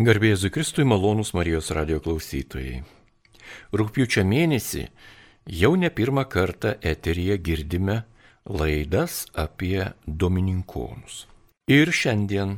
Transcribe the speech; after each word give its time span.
Garbėzui 0.00 0.48
Kristui 0.48 0.86
malonus 0.88 1.34
Marijos 1.36 1.66
radio 1.76 1.98
klausytojai. 2.00 2.78
Rūpiučio 3.76 4.22
mėnesį 4.24 4.86
jau 5.60 5.74
ne 5.76 5.90
pirmą 5.92 6.22
kartą 6.24 6.70
eteryje 6.80 7.34
girdime 7.44 7.96
laidas 8.48 9.26
apie 9.36 9.90
domininkonus. 10.06 11.26
Ir 11.68 11.92
šiandien, 11.92 12.54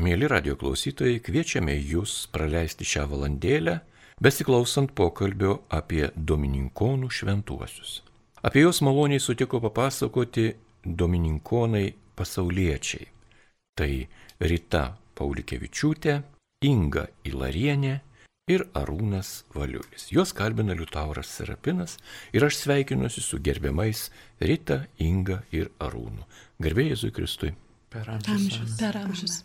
mėly 0.00 0.30
radio 0.32 0.56
klausytojai, 0.56 1.18
kviečiame 1.20 1.74
jūs 1.76 2.14
praleisti 2.32 2.88
šią 2.88 3.04
valandėlę, 3.10 3.74
besiklausant 4.16 4.94
pokalbio 4.96 5.58
apie 5.68 6.06
domininkonų 6.16 7.10
šventuosius. 7.12 7.98
Apie 8.40 8.62
juos 8.64 8.80
maloniai 8.80 9.20
sutiko 9.20 9.60
papasakoti 9.60 10.46
domininkonai 10.80 11.90
pasauliečiai. 12.16 13.10
Tai 13.76 13.90
Rita 14.40 14.86
Paulikevičiūtė, 15.12 16.16
Inga 16.66 17.06
Ilarienė 17.28 18.00
ir 18.50 18.64
Arūnas 18.78 19.44
Valiulis. 19.54 20.08
Juos 20.14 20.32
kalbina 20.34 20.74
Liutauras 20.78 21.30
Serapinas 21.38 21.96
ir 22.34 22.46
aš 22.46 22.60
sveikinuosi 22.62 23.22
su 23.22 23.38
gerbiamais 23.42 24.08
Rita, 24.40 24.84
Inga 25.02 25.42
ir 25.54 25.70
Arūnu. 25.82 26.26
Garbėjai 26.62 26.94
Jėzui 26.94 27.12
Kristui. 27.14 27.52
Per 27.90 28.08
amžius. 28.10 28.76
Per 28.80 28.98
amžius. 29.02 29.40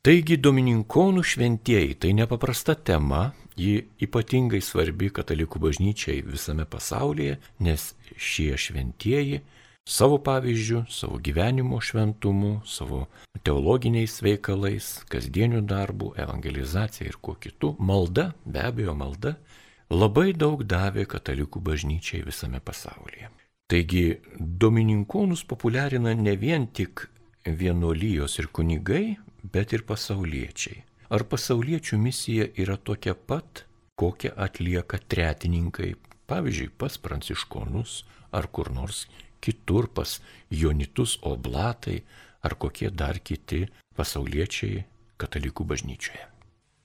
Taigi 0.00 0.38
Domininkonų 0.40 1.22
šventieji 1.26 1.98
tai 2.00 2.14
nepaprasta 2.16 2.74
tema, 2.74 3.34
ji 3.60 3.82
ypatingai 4.00 4.62
svarbi 4.64 5.10
katalikų 5.12 5.60
bažnyčiai 5.60 6.22
visame 6.24 6.64
pasaulyje, 6.64 7.36
nes 7.66 7.90
šie 8.16 8.54
šventieji 8.56 9.42
savo 9.90 10.18
pavyzdžių, 10.22 10.84
savo 10.88 11.18
gyvenimo 11.18 11.80
šventumu, 11.82 12.60
savo 12.64 13.06
teologiniais 13.42 14.20
veikalais, 14.22 15.00
kasdieniu 15.10 15.62
darbu, 15.66 16.12
evangelizacija 16.20 17.08
ir 17.08 17.18
kuo 17.20 17.34
kitu, 17.34 17.74
malda, 17.78 18.30
be 18.44 18.62
abejo 18.62 18.94
malda, 18.94 19.34
labai 19.90 20.30
daug 20.32 20.62
davė 20.64 21.06
katalikų 21.10 21.62
bažnyčiai 21.66 22.22
visame 22.26 22.60
pasaulyje. 22.62 23.30
Taigi 23.70 24.04
domininkonus 24.38 25.44
populiarina 25.46 26.14
ne 26.14 26.34
vien 26.36 26.66
tik 26.66 27.06
vienuolijos 27.46 28.38
ir 28.42 28.50
kunigai, 28.50 29.16
bet 29.42 29.72
ir 29.72 29.86
pasauliečiai. 29.86 30.84
Ar 31.10 31.26
pasauliečių 31.26 31.98
misija 31.98 32.46
yra 32.62 32.76
tokia 32.76 33.14
pat, 33.14 33.64
kokią 33.98 34.34
atlieka 34.38 35.00
tretininkai, 35.10 35.94
pavyzdžiui, 36.30 36.70
pas 36.78 36.98
pranciškonus 36.98 38.04
ar 38.30 38.46
kur 38.54 38.70
nors 38.70 39.06
kitur 39.40 39.88
pas 39.88 40.18
Jonitus 40.50 41.18
Oblatai 41.22 42.00
ar 42.42 42.56
kokie 42.56 42.90
dar 42.90 43.18
kiti 43.18 43.66
pasauliečiai 43.96 44.84
katalikų 45.20 45.66
bažnyčioje? 45.72 46.26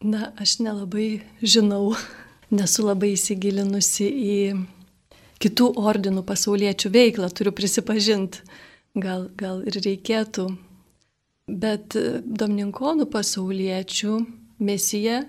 Na, 0.06 0.32
aš 0.38 0.60
nelabai 0.60 1.24
žinau, 1.42 1.96
nesu 2.58 2.86
labai 2.86 3.14
įsigilinusi 3.16 4.08
į 4.10 4.40
kitų 5.42 5.72
ordinų 5.82 6.24
pasauliečių 6.28 6.92
veiklą, 6.92 7.30
turiu 7.32 7.54
prisipažinti, 7.56 8.44
gal, 8.96 9.30
gal 9.36 9.64
ir 9.68 9.80
reikėtų. 9.84 10.50
Bet 11.46 11.94
Domininkonų 12.26 13.06
pasauliečių 13.14 14.14
misija 14.66 15.22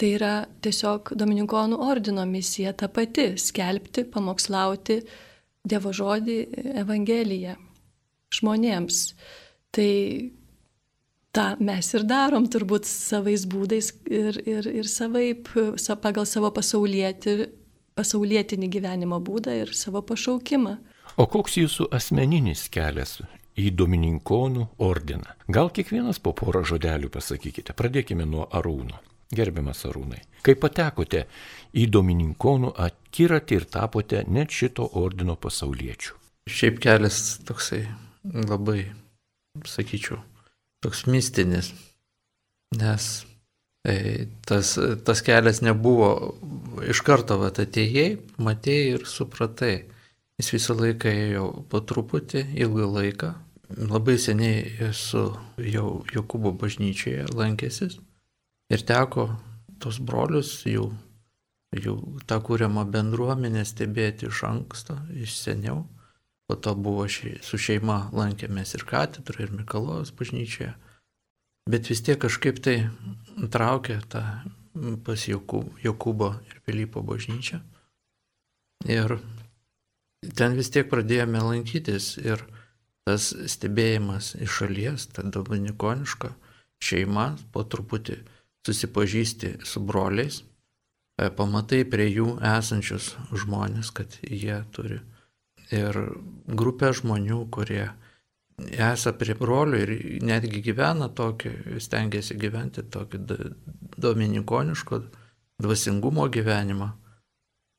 tai 0.00 0.14
yra 0.16 0.34
tiesiog 0.64 1.12
Domininkonų 1.20 1.78
ordino 1.84 2.24
misija 2.26 2.72
ta 2.72 2.88
pati- 2.88 3.34
skelbti, 3.46 4.04
pamokslauti, 4.04 5.02
Dievo 5.66 5.92
žodį 5.92 6.36
Evangeliją 6.80 7.56
žmonėms. 8.34 9.00
Tai 9.74 9.90
tą 11.36 11.46
mes 11.62 11.90
ir 11.94 12.06
darom 12.08 12.46
turbūt 12.50 12.88
savais 12.88 13.44
būdais 13.50 13.92
ir, 14.10 14.40
ir, 14.46 14.70
ir 14.80 14.88
savaip, 14.90 15.50
pagal 16.02 16.26
savo 16.26 16.50
pasaulietį, 16.54 17.36
pasaulietinį 17.98 18.70
gyvenimo 18.72 19.20
būdą 19.22 19.60
ir 19.64 19.74
savo 19.76 20.02
pašaukimą. 20.06 20.78
O 21.20 21.26
koks 21.30 21.58
jūsų 21.58 21.90
asmeninis 21.94 22.68
kelias 22.72 23.18
į 23.58 23.70
Domininkonų 23.76 24.66
ordiną? 24.86 25.36
Gal 25.50 25.70
kiekvienas 25.74 26.22
po 26.22 26.32
porą 26.38 26.62
žodelių 26.64 27.10
pasakykite. 27.12 27.74
Pradėkime 27.76 28.26
nuo 28.26 28.46
Arūno. 28.48 29.02
Gerbiamas 29.30 29.84
Arūnai, 29.86 30.24
kai 30.42 30.56
patekote 30.58 31.24
į 31.78 31.84
Domininkonų 31.94 32.72
akiratį 32.82 33.58
ir 33.60 33.66
tapote 33.70 34.24
net 34.26 34.50
šito 34.50 34.88
ordino 34.98 35.36
pasauliečių. 35.38 36.16
Šiaip 36.50 36.80
kelias 36.82 37.38
toksai 37.46 37.84
labai, 38.26 38.88
sakyčiau, 39.70 40.18
toks 40.82 41.04
mistinis, 41.06 41.70
nes 42.74 43.06
e, 43.86 44.26
tas, 44.50 44.74
tas 45.06 45.22
kelias 45.22 45.62
nebuvo 45.62 46.10
iš 46.90 47.04
karto, 47.06 47.38
va, 47.38 47.52
atėjai, 47.54 48.18
matėjai 48.42 48.98
ir 48.98 49.06
supratai. 49.06 49.76
Jis 50.40 50.54
visą 50.56 50.74
laiką 50.74 51.10
ėjo 51.12 51.46
po 51.70 51.84
truputį, 51.84 52.46
ilgą 52.64 52.86
laiką. 52.96 53.34
Labai 53.78 54.16
seniai 54.18 54.64
esu 54.88 55.28
jau 55.62 56.00
Jokūbo 56.10 56.50
bažnyčioje 56.58 57.28
lankęsis 57.36 58.00
Ir 58.70 58.84
teko 58.86 59.26
tos 59.82 59.98
brolius, 59.98 60.60
jų, 60.68 60.84
jų 61.74 61.94
tą 62.30 62.38
kūriamą 62.44 62.84
bendruomenę 62.90 63.64
stebėti 63.66 64.28
iš 64.28 64.44
anksto, 64.46 64.98
iš 65.16 65.34
seniau. 65.40 65.84
Po 66.50 66.56
to 66.58 66.74
buvo 66.74 67.06
ši, 67.10 67.36
su 67.46 67.58
šeima 67.58 68.10
lankėmės 68.14 68.74
ir 68.74 68.86
katedroje, 68.86 69.46
ir 69.46 69.52
Mikalovos 69.54 70.10
bažnyčioje. 70.18 70.72
Bet 71.70 71.90
vis 71.90 72.02
tiek 72.02 72.18
kažkaip 72.18 72.58
tai 72.62 72.76
traukė 73.54 74.00
tą 74.10 74.24
pas 75.06 75.26
Jokūbo 75.28 76.30
ir 76.46 76.62
Pilypo 76.66 77.02
bažnyčią. 77.06 77.60
Ir 78.88 79.18
ten 80.36 80.56
vis 80.58 80.70
tiek 80.72 80.88
pradėjome 80.90 81.42
lankytis 81.42 82.16
ir 82.22 82.42
tas 83.06 83.30
stebėjimas 83.54 84.34
iš 84.40 84.60
šalies, 84.60 85.06
ta 85.14 85.24
dominikoniška 85.26 86.32
šeima 86.82 87.34
po 87.52 87.64
truputį 87.64 88.20
susipažįsti 88.66 89.54
su 89.64 89.80
broliais, 89.80 90.42
e, 91.18 91.30
pamatai 91.36 91.84
prie 91.88 92.08
jų 92.10 92.36
esančius 92.56 93.14
žmonės, 93.32 93.92
kad 93.96 94.18
jie 94.22 94.60
turi. 94.74 95.00
Ir 95.70 95.96
grupė 96.50 96.90
žmonių, 96.98 97.44
kurie 97.54 97.92
esą 98.60 99.12
prie 99.16 99.36
brolių 99.38 99.80
ir 99.84 99.92
netgi 100.26 100.60
gyvena 100.64 101.08
tokį, 101.08 101.78
stengiasi 101.80 102.36
gyventi 102.40 102.82
tokį 102.82 103.20
dominikoniško 104.02 105.00
dvasingumo 105.62 106.26
gyvenimą. 106.32 106.90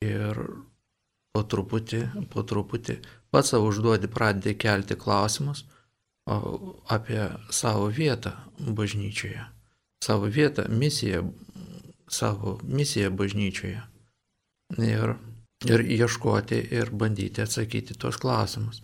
Ir 0.02 0.40
po 1.32 1.44
truputį, 1.46 2.02
po 2.32 2.42
truputį 2.42 2.98
pats 3.30 3.52
savo 3.52 3.70
užduodi 3.70 4.10
pradedi 4.10 4.56
kelti 4.58 4.96
klausimus 4.98 5.62
apie 6.26 7.28
savo 7.50 7.86
vietą 7.92 8.34
bažnyčioje 8.58 9.51
savo 10.02 10.26
vietą, 10.26 10.62
misiją, 10.68 11.32
savo 12.08 12.58
misiją 12.64 13.10
bažnyčioje. 13.16 13.82
Ir, 14.78 15.14
ir 15.68 15.84
ieškoti 15.84 16.58
ir 16.74 16.90
bandyti 16.90 17.42
atsakyti 17.44 17.94
tuos 17.94 18.18
klausimus. 18.18 18.82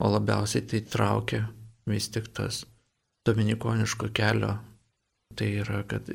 O 0.00 0.08
labiausiai 0.12 0.64
tai 0.68 0.80
traukia 0.80 1.46
vis 1.88 2.08
tik 2.12 2.30
tas 2.36 2.64
dominikoniško 3.26 4.08
kelio. 4.16 4.56
Tai 5.36 5.48
yra, 5.62 5.82
kad 5.88 6.08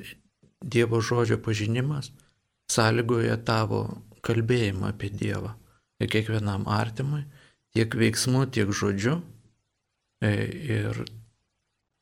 Dievo 0.61 1.01
žodžio 1.01 1.37
pažinimas 1.41 2.11
sąlygoja 2.71 3.37
tavo 3.45 3.81
kalbėjimą 4.25 4.93
apie 4.93 5.09
Dievą. 5.09 5.53
Ir 6.01 6.09
kiekvienam 6.09 6.65
artimui, 6.69 7.23
tiek 7.75 7.93
veiksmu, 7.97 8.45
tiek 8.53 8.69
žodžiu. 8.73 9.19
E, 10.21 10.31
ir 10.77 11.03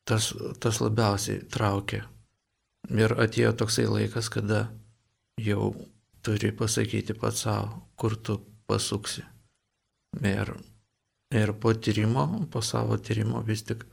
tas, 0.08 0.32
tas 0.60 0.80
labiausiai 0.84 1.44
traukia 1.52 2.06
Ir 2.88 3.13
atėjo 3.22 3.51
toksai 3.53 3.85
laikas, 3.90 4.31
kada 4.34 4.70
jau 5.37 5.73
turi 6.26 6.52
pasakyti 6.55 7.14
pats 7.14 7.43
savo, 7.46 7.84
kur 7.96 8.16
tu 8.16 8.40
pasuksi. 8.67 9.23
Ir, 10.26 10.53
ir 11.35 11.53
po 11.61 11.73
tyrimo, 11.73 12.26
po 12.52 12.64
savo 12.66 12.97
tyrimo 12.97 13.43
vis 13.46 13.64
tik 13.67 13.85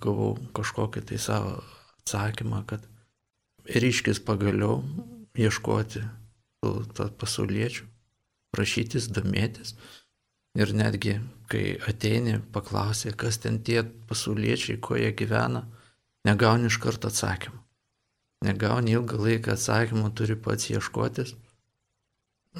gavau 0.00 0.38
kažkokį 0.56 1.04
tai 1.10 1.18
savo 1.20 1.58
atsakymą, 2.00 2.62
kad 2.70 2.86
ryškis 3.68 4.22
pagaliau 4.24 4.80
ieškoti 5.36 6.02
tų 6.64 7.10
pasauliečių, 7.20 7.84
prašytis, 8.56 9.12
domėtis. 9.12 9.76
Ir 10.58 10.72
netgi, 10.74 11.18
kai 11.52 11.76
ateini, 11.86 12.38
paklausė, 12.54 13.12
kas 13.12 13.36
ten 13.44 13.60
tie 13.62 13.82
pasauliečiai, 14.08 14.80
ko 14.80 14.96
jie 14.96 15.12
gyvena, 15.12 15.66
negauni 16.26 16.72
iš 16.72 16.80
karto 16.82 17.12
atsakymą 17.12 17.67
negauni 18.44 18.94
ilgą 18.96 19.18
laiką 19.22 19.54
atsakymų, 19.54 20.12
turi 20.16 20.36
pats 20.38 20.70
ieškotis. 20.72 21.34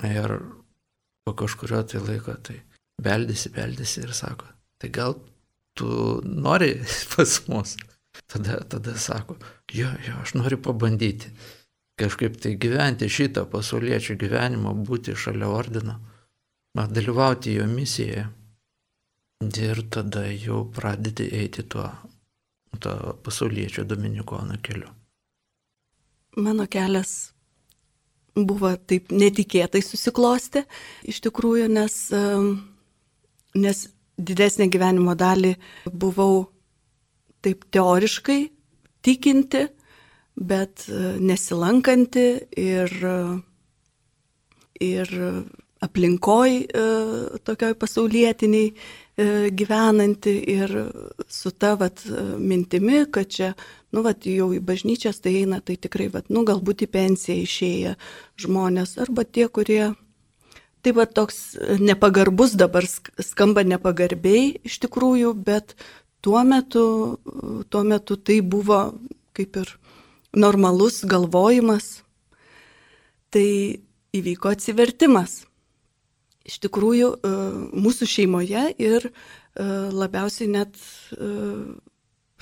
Ir 0.06 0.38
po 1.26 1.34
kažkurio 1.38 1.82
tai 1.88 2.02
laiko 2.04 2.34
tai 2.44 2.60
beldėsi, 3.02 3.52
beldėsi 3.54 4.02
ir 4.04 4.14
sako, 4.16 4.48
tai 4.78 4.90
gal 4.94 5.18
tu 5.78 6.18
nori 6.24 6.74
pas 7.14 7.38
mus. 7.48 7.76
tada, 8.26 8.58
tada 8.66 8.96
sako, 8.98 9.36
jo, 9.72 9.90
jo, 10.06 10.16
aš 10.22 10.34
noriu 10.34 10.58
pabandyti 10.58 11.30
kažkaip 11.98 12.38
tai 12.42 12.54
gyventi 12.60 13.08
šitą 13.10 13.44
pasauliečių 13.50 14.16
gyvenimą, 14.20 14.74
būti 14.86 15.16
šalia 15.18 15.48
ordino, 15.50 15.98
dalyvauti 16.78 17.56
jo 17.58 17.66
misijoje. 17.70 18.28
Ir 19.38 19.82
tada 19.90 20.24
jau 20.30 20.64
pradedi 20.74 21.28
eiti 21.40 21.62
tuo, 21.62 21.86
tuo 22.82 23.14
pasauliečio 23.22 23.84
dominikono 23.86 24.58
keliu. 24.62 24.90
Mano 26.38 26.68
kelias 26.70 27.32
buvo 28.38 28.70
taip 28.86 29.10
netikėtai 29.10 29.80
susiklosti, 29.82 30.62
iš 31.10 31.18
tikrųjų, 31.24 31.66
nes, 31.72 31.96
nes 33.58 33.80
didesnę 34.18 34.68
gyvenimo 34.70 35.16
dalį 35.18 35.56
buvau 35.90 36.44
taip 37.42 37.66
teoriškai 37.74 38.38
tikinti, 39.02 39.64
bet 40.38 40.86
nesilankanti 41.18 42.26
ir, 42.62 42.94
ir 44.78 45.14
aplinkoj 45.82 46.54
tokioj 47.46 47.74
pasaulietiniai 47.82 48.70
gyvenanti 49.18 50.34
ir 50.52 50.72
su 51.26 51.50
ta 51.50 51.74
vat, 51.74 52.04
mintimi, 52.38 53.02
kad 53.10 53.30
čia 53.34 53.52
nu, 53.90 54.02
vat, 54.04 54.26
jau 54.28 54.52
į 54.54 54.60
bažnyčias 54.62 55.18
tai 55.24 55.40
eina, 55.40 55.58
tai 55.60 55.78
tikrai, 55.80 56.06
vat, 56.12 56.28
nu, 56.30 56.44
galbūt 56.46 56.84
į 56.86 56.90
pensiją 56.94 57.42
išėję 57.42 57.94
žmonės, 58.44 58.94
arba 59.02 59.24
tie, 59.26 59.48
kurie, 59.50 59.94
tai 60.84 60.94
va 60.94 61.08
toks 61.10 61.58
nepagarbus 61.82 62.54
dabar 62.60 62.86
skamba 62.86 63.64
nepagarbiai 63.66 64.60
iš 64.68 64.78
tikrųjų, 64.84 65.34
bet 65.34 65.74
tuo 66.22 66.44
metu, 66.46 66.86
tuo 67.68 67.82
metu 67.82 68.18
tai 68.22 68.38
buvo 68.42 68.82
kaip 69.34 69.56
ir 69.56 69.74
normalus 70.34 71.02
galvojimas, 71.06 72.02
tai 73.30 73.82
įvyko 74.14 74.54
atsivertimas. 74.54 75.47
Iš 76.48 76.62
tikrųjų, 76.64 77.08
e, 77.12 77.30
mūsų 77.76 78.08
šeimoje 78.08 78.64
ir 78.80 79.08
e, 79.08 79.12
labiausiai 79.92 80.48
net 80.48 80.78
e, 81.12 81.28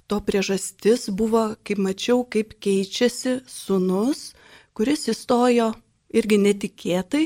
to 0.07 0.19
priežastis 0.23 1.09
buvo, 1.11 1.49
kaip 1.67 1.81
mačiau, 1.83 2.23
kaip 2.31 2.55
keičiasi 2.63 3.41
sunus, 3.51 4.31
kuris 4.79 5.09
įstojo 5.11 5.73
irgi 6.15 6.39
netikėtai, 6.39 7.25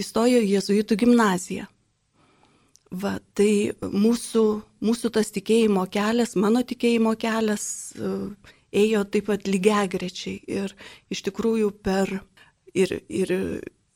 įstojo 0.00 0.40
į 0.42 0.48
Jėzuitų 0.48 0.96
gimnaziją. 0.98 1.68
Va, 2.98 3.18
tai 3.36 3.76
mūsų, 3.78 4.42
mūsų 4.82 5.10
tas 5.14 5.30
tikėjimo 5.36 5.84
kelias, 5.92 6.32
mano 6.40 6.64
tikėjimo 6.66 7.12
kelias 7.20 7.68
ėjo 8.72 9.04
taip 9.12 9.28
pat 9.28 9.46
lygiagrečiai 9.46 10.40
ir 10.56 10.74
iš 11.12 11.22
tikrųjų 11.28 11.70
per 11.84 12.16
ir, 12.74 12.96
ir, 13.08 13.34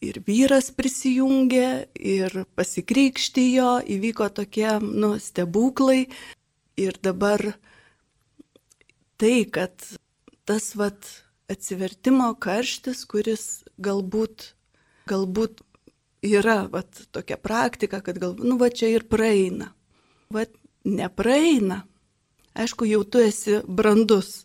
ir 0.02 0.20
vyras 0.26 0.70
prisijungė, 0.74 1.68
ir 1.96 2.44
pasikrikštijo, 2.58 3.82
įvyko 3.96 4.28
tokie 4.34 4.68
nu, 4.82 5.14
stebuklai 5.22 6.06
ir 6.80 6.98
dabar 7.02 7.54
tai, 9.20 9.44
kad 9.46 9.76
tas 10.48 10.72
vat 10.78 11.06
atsivertimo 11.52 12.32
karštis, 12.42 13.04
kuris 13.06 13.62
galbūt, 13.82 14.52
galbūt 15.10 15.62
yra 16.26 16.62
vat 16.72 17.04
tokia 17.14 17.38
praktika, 17.38 18.00
kad 18.02 18.18
galbūt, 18.18 18.46
nu 18.46 18.58
va 18.60 18.70
čia 18.70 18.90
ir 18.94 19.06
praeina. 19.10 19.72
Vat 20.32 20.52
nepraeina. 20.84 21.82
Aišku, 22.58 22.86
jau 22.88 23.02
tu 23.04 23.20
esi 23.22 23.60
brandus. 23.64 24.42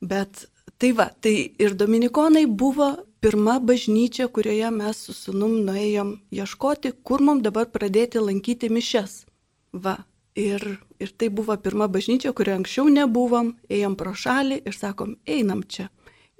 Bet 0.00 0.46
tai 0.80 0.92
va, 0.96 1.10
tai 1.20 1.52
ir 1.60 1.76
Dominikonai 1.76 2.46
buvo 2.48 2.92
pirma 3.20 3.58
bažnyčia, 3.60 4.28
kurioje 4.28 4.70
mes 4.74 5.04
su 5.06 5.16
sunum 5.16 5.60
nuėjom 5.66 6.14
ieškoti, 6.34 6.94
kur 7.04 7.24
mums 7.24 7.44
dabar 7.46 7.68
pradėti 7.72 8.22
lankyti 8.22 8.72
mišes. 8.72 9.24
Va, 9.72 9.98
Ir, 10.34 10.62
ir 11.02 11.10
tai 11.18 11.28
buvo 11.28 11.56
pirma 11.58 11.88
bažnyčia, 11.90 12.30
kurioje 12.32 12.60
anksčiau 12.60 12.90
nebuvom, 12.92 13.56
ėjom 13.66 13.96
pro 13.98 14.12
šalį 14.14 14.60
ir 14.62 14.76
sakom, 14.76 15.16
einam 15.26 15.64
čia. 15.66 15.88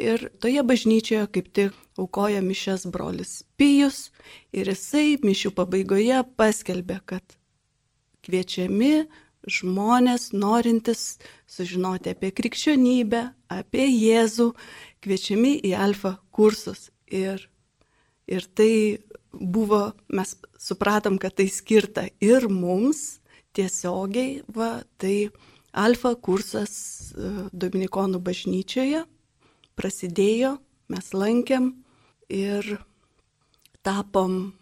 Ir 0.00 0.30
toje 0.40 0.62
bažnyčioje 0.64 1.26
kaip 1.34 1.48
tik 1.52 1.74
aukoja 2.00 2.40
mišes 2.40 2.86
brolis 2.88 3.42
Pijus 3.60 4.08
ir 4.56 4.70
jisai 4.70 5.18
mišių 5.20 5.50
pabaigoje 5.58 6.22
paskelbė, 6.38 7.00
kad 7.04 7.36
kviečiami 8.24 8.94
žmonės 9.50 10.30
norintys 10.32 11.18
sužinoti 11.50 12.14
apie 12.14 12.30
krikščionybę, 12.32 13.26
apie 13.52 13.86
Jėzų, 13.90 14.52
kviečiami 15.04 15.56
į 15.66 15.74
alfa 15.78 16.16
kursus. 16.34 16.88
Ir, 17.10 17.42
ir 18.30 18.46
tai 18.54 18.72
buvo, 19.32 19.90
mes 20.08 20.36
supratom, 20.58 21.18
kad 21.18 21.36
tai 21.38 21.48
skirta 21.50 22.06
ir 22.22 22.48
mums, 22.50 23.20
tiesiogiai, 23.56 24.42
va, 24.54 24.78
tai 25.00 25.30
alfa 25.72 26.14
kursas 26.14 26.74
e, 27.14 27.30
Dominikonų 27.50 28.20
bažnyčioje 28.22 29.04
prasidėjo, 29.78 30.56
mes 30.90 31.12
lankėm 31.14 31.72
ir 32.30 32.66
tapom 33.86 34.52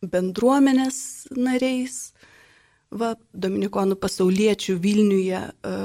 bendruomenės 0.00 0.98
nariais. 1.36 2.14
Va, 2.96 3.16
Dominikonų 3.34 3.98
pasauliečių 4.00 4.76
Vilniuje 4.80 5.42
e, 5.42 5.76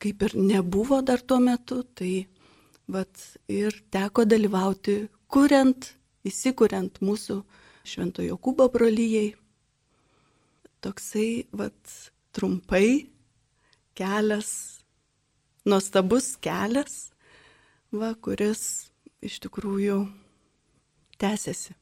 kaip 0.00 0.24
ir 0.26 0.36
nebuvo 0.36 1.00
dar 1.06 1.22
tuo 1.22 1.38
metu, 1.44 1.82
tai 1.94 2.26
vat, 2.90 3.22
ir 3.48 3.74
teko 3.92 4.26
dalyvauti, 4.28 4.96
kuriant, 5.30 5.92
įsikuriant 6.26 7.00
mūsų 7.04 7.40
Šventojo 7.86 8.36
Kubo 8.42 8.68
brolyjei 8.72 9.32
toksai, 10.84 11.46
vat, 11.56 11.94
trumpai 12.32 13.10
kelias, 13.98 14.50
nuostabus 15.68 16.34
kelias, 16.40 17.10
va, 17.92 18.14
kuris 18.14 18.62
iš 19.24 19.40
tikrųjų 19.44 20.00
tęsiasi. 21.20 21.76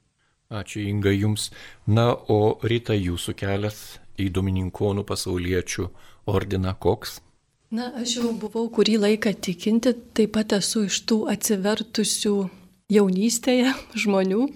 Ačiū 0.49 0.81
Inga 0.89 1.13
Jums. 1.13 1.51
Na, 1.87 2.11
o 2.15 2.57
ryta 2.65 2.97
jūsų 2.97 3.35
kelias 3.37 3.99
į 4.19 4.31
Domininkonų 4.33 5.05
pasauliečių 5.07 5.91
ordiną 6.33 6.73
koks? 6.81 7.19
Na, 7.69 7.91
aš 8.01 8.15
jau 8.17 8.31
buvau 8.33 8.65
kurį 8.73 8.95
laiką 9.03 9.35
tikinti, 9.45 9.93
taip 10.17 10.33
pat 10.39 10.55
esu 10.57 10.87
iš 10.89 11.03
tų 11.05 11.19
atsivertusių 11.29 12.37
jaunystėje 12.89 13.75
žmonių 14.05 14.47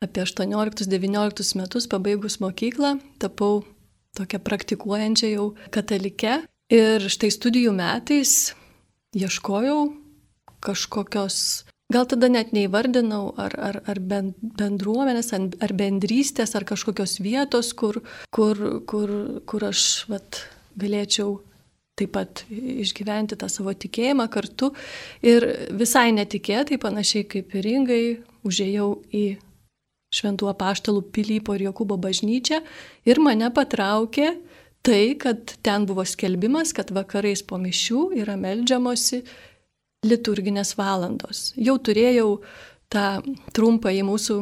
apie 0.00 0.22
18-19 0.24 1.58
metus 1.60 1.88
pabaigus 1.92 2.38
mokyklą 2.40 2.94
tapau 3.20 3.66
tokia 4.16 4.40
praktikuojančia 4.40 5.34
jau 5.34 5.50
katalike. 5.74 6.38
Ir 6.72 7.04
štai 7.12 7.28
studijų 7.34 7.74
metais 7.76 8.54
ieškojau 9.18 9.90
kažkokios, 10.64 11.36
gal 11.92 12.08
tada 12.08 12.30
net 12.32 12.54
neįvardinau, 12.56 13.34
ar, 13.36 13.56
ar, 13.58 13.80
ar 13.84 14.00
bendruomenės, 14.00 15.32
ar 15.34 15.76
bendrystės, 15.76 16.54
ar 16.56 16.64
kažkokios 16.68 17.18
vietos, 17.20 17.74
kur, 17.74 18.00
kur, 18.32 18.64
kur, 18.88 19.14
kur 19.44 19.68
aš 19.72 20.06
vat, 20.08 20.44
galėčiau 20.78 21.40
taip 22.00 22.14
pat 22.16 22.42
išgyventi 22.50 23.38
tą 23.40 23.50
savo 23.52 23.74
tikėjimą 23.76 24.26
kartu. 24.32 24.72
Ir 25.22 25.46
visai 25.76 26.08
netikėtai, 26.16 26.80
panašiai 26.82 27.28
kaip 27.30 27.54
ir 27.54 27.66
ringai, 27.68 28.02
užėjau 28.48 28.90
į 29.12 29.24
šventų 30.14 30.50
apaštalų 30.50 31.04
Pilypo 31.14 31.54
ir 31.54 31.68
Jokūbo 31.68 31.98
bažnyčią 32.00 32.60
ir 33.06 33.20
mane 33.22 33.50
patraukė 33.54 34.32
tai, 34.82 35.14
kad 35.20 35.54
ten 35.62 35.86
buvo 35.86 36.04
skelbimas, 36.08 36.72
kad 36.76 36.90
vakarais 36.94 37.44
po 37.46 37.60
mišių 37.60 38.06
yra 38.22 38.36
melžiamosi 38.40 39.22
liturginės 40.06 40.74
valandos. 40.78 41.50
Jau 41.60 41.76
turėjau 41.78 42.40
tą 42.90 43.20
trumpąjį 43.54 44.06
mūsų 44.08 44.38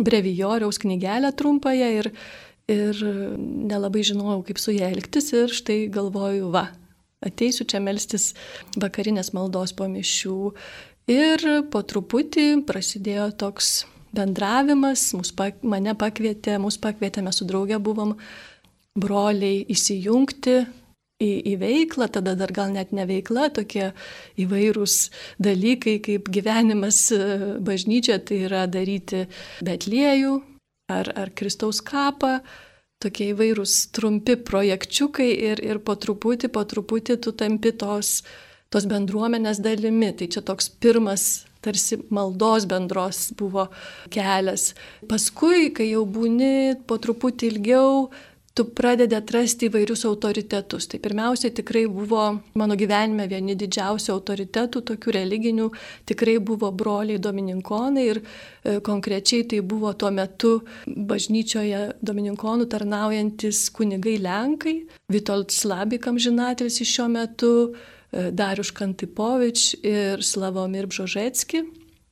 brevijoriaus 0.00 0.78
knygelę 0.82 1.32
trumpąją 1.36 1.88
ir, 1.96 2.10
ir 2.70 3.00
nelabai 3.40 4.04
žinojau, 4.06 4.44
kaip 4.46 4.60
su 4.62 4.76
ją 4.76 4.92
elgtis 4.92 5.32
ir 5.34 5.50
štai 5.56 5.80
galvoju, 5.92 6.52
va, 6.54 6.68
ateisiu 7.24 7.66
čia 7.68 7.80
melstis 7.84 8.32
vakarinės 8.80 9.32
maldos 9.36 9.74
po 9.76 9.88
mišių. 9.90 10.52
Ir 11.10 11.46
po 11.72 11.82
truputį 11.82 12.62
prasidėjo 12.68 13.30
toks 13.40 13.80
bendravimas, 14.14 15.10
mus, 15.14 15.32
mane 15.62 15.94
pakvietė, 15.98 16.58
mus 16.62 16.78
pakvietė, 16.82 17.22
mes 17.26 17.40
su 17.40 17.46
draugė 17.48 17.80
buvom 17.82 18.14
broliai 18.98 19.64
įsijungti 19.70 20.56
į, 21.20 21.30
į 21.52 21.54
veiklą, 21.60 22.08
tada 22.12 22.34
dar 22.38 22.52
gal 22.54 22.72
net 22.74 22.94
ne 22.96 23.06
veikla, 23.08 23.50
tokie 23.54 23.90
įvairūs 24.40 24.96
dalykai 25.42 25.98
kaip 26.04 26.30
gyvenimas 26.32 27.02
e, 27.14 27.20
bažnyčia, 27.62 28.18
tai 28.24 28.42
yra 28.48 28.64
daryti 28.70 29.26
betliejų 29.66 30.40
ar, 30.90 31.12
ar 31.14 31.30
Kristaus 31.36 31.82
kapą, 31.86 32.40
tokie 33.00 33.30
įvairūs 33.32 33.76
trumpi 33.96 34.36
projekčiukai 34.36 35.30
ir, 35.50 35.62
ir 35.64 35.80
po 35.84 35.96
truputį, 35.96 36.52
po 36.52 36.64
truputį 36.68 37.16
tu 37.24 37.32
tampi 37.32 37.72
tos, 37.72 38.20
tos 38.72 38.88
bendruomenės 38.90 39.62
dalimi. 39.64 40.12
Tai 40.16 40.28
čia 40.34 40.44
toks 40.44 40.68
pirmas 40.82 41.30
tarsi 41.64 41.98
maldos 42.12 42.66
bendros 42.68 43.30
buvo 43.36 43.68
kelias. 44.12 44.74
Paskui, 45.08 45.70
kai 45.76 45.90
jau 45.90 46.04
būni 46.08 46.80
po 46.88 46.96
truputį 47.00 47.50
ilgiau, 47.54 48.08
tu 48.60 48.66
pradedi 48.76 49.16
atrasti 49.16 49.70
įvairius 49.70 50.02
autoritetus. 50.04 50.84
Tai 50.90 50.98
pirmiausia, 51.00 51.48
tikrai 51.56 51.86
buvo 51.88 52.24
mano 52.60 52.76
gyvenime 52.76 53.24
vieni 53.30 53.54
didžiausių 53.56 54.12
autoritetų, 54.12 54.82
tokių 54.90 55.14
religinių, 55.16 55.68
tikrai 56.10 56.36
buvo 56.44 56.68
broliai 56.76 57.20
domininkonai 57.22 58.04
ir 58.04 58.20
e, 58.20 58.74
konkrečiai 58.84 59.46
tai 59.48 59.62
buvo 59.64 59.94
tuo 59.96 60.10
metu 60.12 60.50
bažnyčioje 60.84 62.02
domininkonų 62.04 62.66
tarnaujantis 62.74 63.62
kunigai 63.76 64.18
Lenkai, 64.20 64.76
Vitold 65.08 65.54
Slabikam 65.56 66.20
žinatelis 66.20 66.82
iš 66.84 66.92
šiuo 66.98 67.08
metu, 67.14 67.54
e, 68.12 68.28
Dariuš 68.28 68.74
Kantipovič 68.76 69.70
ir 69.80 70.26
Slavomir 70.26 70.90
Bžožetski. 70.90 71.64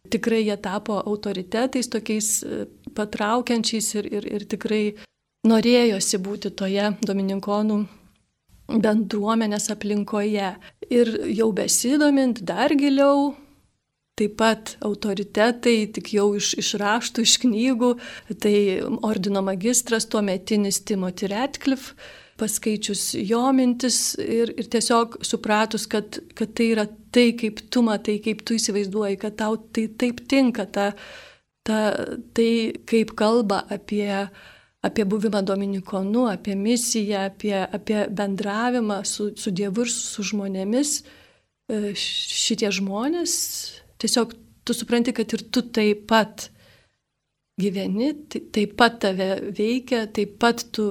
Tikrai 0.09 0.47
jie 0.47 0.57
tapo 0.65 0.97
autoritetais, 0.97 1.93
tokiais 1.93 2.33
e, 2.41 2.65
patraukiančiais 2.97 3.93
ir, 4.01 4.11
ir, 4.17 4.33
ir 4.39 4.49
tikrai 4.49 4.83
norėjosi 5.47 6.19
būti 6.23 6.51
toje 6.57 6.91
domininkonų 7.05 7.79
bendruomenės 8.69 9.71
aplinkoje. 9.73 10.55
Ir 10.93 11.13
jau 11.33 11.51
besidomint 11.57 12.43
dar 12.49 12.75
giliau, 12.77 13.35
taip 14.19 14.37
pat 14.41 14.75
autoritetai, 14.85 15.89
tik 15.95 16.13
jau 16.17 16.33
iš, 16.39 16.55
iš 16.61 16.75
raštų, 16.81 17.25
iš 17.25 17.37
knygų, 17.45 17.93
tai 18.43 18.55
ordino 19.07 19.43
magistras 19.47 20.09
tuo 20.11 20.23
metinis 20.25 20.83
Timothy 20.89 21.31
Ratcliffe, 21.31 21.95
paskaičius 22.39 23.17
jo 23.27 23.43
mintis 23.55 24.15
ir, 24.23 24.53
ir 24.59 24.69
tiesiog 24.71 25.19
supratus, 25.27 25.89
kad, 25.91 26.21
kad 26.39 26.53
tai 26.59 26.71
yra 26.75 26.87
tai, 27.15 27.33
kaip 27.39 27.65
tu 27.73 27.83
matai, 27.87 28.19
kaip 28.23 28.45
tu 28.47 28.55
įsivaizduoji, 28.59 29.19
kad 29.23 29.39
tau 29.41 29.59
tai 29.75 29.89
taip 29.99 30.23
tinka, 30.31 30.69
ta, 30.71 30.93
ta, 31.67 31.81
tai 32.37 32.51
kaip 32.91 33.17
kalba 33.19 33.65
apie 33.75 34.13
apie 34.89 35.07
buvimą 35.09 35.45
Dominikonu, 35.47 36.27
apie 36.33 36.57
misiją, 36.57 37.27
apie, 37.31 37.55
apie 37.63 38.07
bendravimą 38.11 39.03
su, 39.07 39.31
su 39.37 39.53
Dievu 39.55 39.87
ir 39.87 39.93
su 39.93 40.25
žmonėmis, 40.33 40.95
e, 41.71 41.95
šitie 41.95 42.71
žmonės, 42.81 43.33
tiesiog 44.03 44.35
tu 44.65 44.77
supranti, 44.77 45.15
kad 45.17 45.33
ir 45.33 45.45
tu 45.53 45.63
taip 45.63 46.07
pat 46.11 46.49
gyveni, 47.59 48.13
taip 48.29 48.77
pat 48.79 49.01
tave 49.03 49.31
veikia, 49.57 50.07
taip 50.15 50.37
pat 50.41 50.65
tu, 50.73 50.91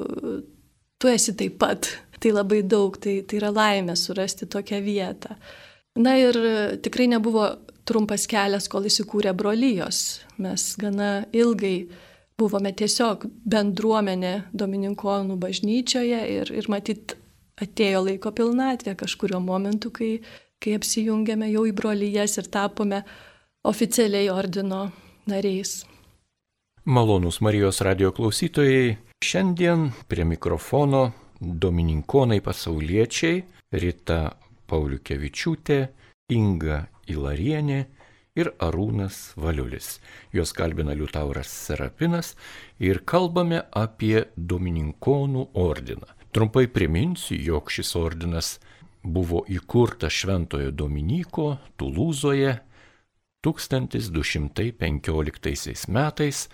tu 0.97 1.11
esi 1.11 1.35
taip 1.37 1.59
pat. 1.61 1.89
Tai 2.17 2.31
labai 2.33 2.63
daug, 2.65 2.95
tai, 2.97 3.19
tai 3.29 3.37
yra 3.37 3.51
laimė 3.53 3.93
surasti 3.93 4.47
tokią 4.49 4.79
vietą. 4.81 5.35
Na 6.01 6.15
ir 6.17 6.33
tikrai 6.81 7.05
nebuvo 7.11 7.43
trumpas 7.85 8.25
kelias, 8.25 8.65
kol 8.73 8.87
įsikūrė 8.89 9.35
brolyjos. 9.37 9.99
Mes 10.41 10.65
gana 10.81 11.27
ilgai 11.29 11.75
buvome 12.37 12.69
tiesiog 12.77 13.25
bendruomenė 13.49 14.33
Domininkonų 14.53 15.39
bažnyčioje 15.41 16.19
ir, 16.35 16.51
ir 16.53 16.67
matyt 16.69 17.15
atėjo 17.57 18.03
laiko 18.05 18.31
pilnatvė 18.37 18.93
kažkurio 18.99 19.39
momentu, 19.41 19.89
kai, 19.89 20.19
kai 20.61 20.75
apsijungėme 20.77 21.49
jau 21.49 21.65
į 21.65 21.73
brolyjas 21.77 22.37
ir 22.37 22.49
tapome 22.53 23.01
oficialiai 23.65 24.29
ordino 24.29 24.91
nariais. 25.25 25.81
Malonus 26.85 27.41
Marijos 27.41 27.81
radio 27.83 28.13
klausytojai, 28.15 28.95
šiandien 29.25 29.89
prie 30.07 30.27
mikrofono 30.29 31.09
Domininkonai 31.41 32.37
pasauliečiai 32.45 33.41
Rita 33.81 34.21
Pauliukevičiūtė, 34.69 35.81
Inga 36.37 36.83
Ilarienė 37.09 37.81
ir 38.37 38.53
Arūnas 38.61 39.33
Valiulis. 39.35 39.99
Juos 40.33 40.53
kalbina 40.53 40.93
Liutauras 40.97 41.47
Serapinas 41.49 42.35
ir 42.79 42.99
kalbame 43.05 43.61
apie 43.71 44.25
Domininkonų 44.37 45.47
ordiną. 45.57 46.05
Trumpai 46.31 46.67
priminsiu, 46.69 47.35
jog 47.41 47.71
šis 47.73 47.95
ordinas 47.97 48.59
buvo 49.01 49.45
įkurtas 49.49 50.13
Šventojo 50.13 50.71
Dominiko 50.71 51.57
Tulūzoje 51.79 52.59
1215 53.47 55.87
metais, 55.87 56.49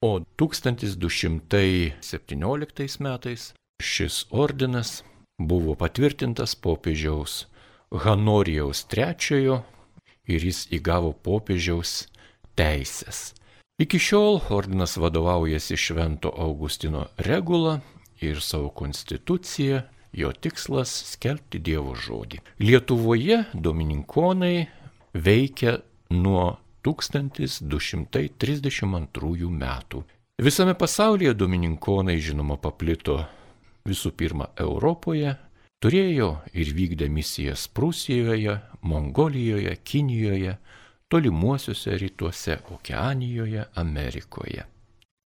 o 0.00 0.20
1217 0.38 3.00
metais 3.00 3.54
šis 3.82 4.26
ordinas 4.30 5.02
buvo 5.38 5.74
patvirtintas 5.74 6.54
popiežiaus 6.56 7.46
Hanorijaus 7.90 8.86
III 8.92 9.58
ir 10.26 10.44
jis 10.44 10.66
įgavo 10.74 11.12
popiežiaus 11.12 12.08
teisės. 12.58 13.34
Iki 13.76 13.98
šiol 14.00 14.40
ordinas 14.56 14.96
vadovaujasi 14.96 15.76
Švento 15.76 16.32
Augustino 16.32 17.12
regula 17.18 17.80
ir 18.24 18.40
savo 18.40 18.68
konstitucija, 18.68 19.82
jo 20.12 20.32
tikslas- 20.32 21.02
skelbti 21.12 21.58
Dievo 21.58 21.94
žodį. 21.94 22.38
Lietuvoje 22.58 23.44
domininkonai 23.52 24.66
veikia 25.12 25.80
nuo 26.10 26.56
1232 26.82 29.50
metų. 29.50 30.04
Visame 30.42 30.74
pasaulyje 30.74 31.34
domininkonai 31.34 32.20
žinoma 32.20 32.56
paplito 32.56 33.26
visų 33.86 34.10
pirma 34.12 34.46
Europoje, 34.56 35.36
Turėjo 35.84 36.30
ir 36.56 36.70
vykdė 36.72 37.10
misijas 37.12 37.66
Prūsijoje, 37.68 38.54
Mongolijoje, 38.80 39.74
Kinijoje, 39.84 40.54
tolimuosiuose 41.12 41.98
rytuose, 42.00 42.56
Okeanijoje, 42.72 43.66
Amerikoje. 43.76 44.64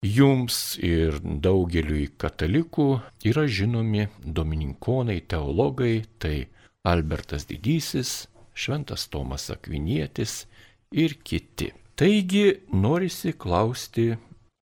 Jums 0.00 0.78
ir 0.80 1.18
daugeliui 1.20 2.06
katalikų 2.16 2.86
yra 3.28 3.44
žinomi 3.44 4.06
domininkonai, 4.24 5.18
teologai, 5.28 6.06
tai 6.16 6.48
Albertas 6.88 7.44
Didysis, 7.44 8.30
Šventas 8.56 9.10
Tomas 9.12 9.50
Akvinietis 9.52 10.46
ir 10.90 11.18
kiti. 11.20 11.68
Taigi 12.00 12.62
norisi 12.72 13.34
klausti 13.36 14.14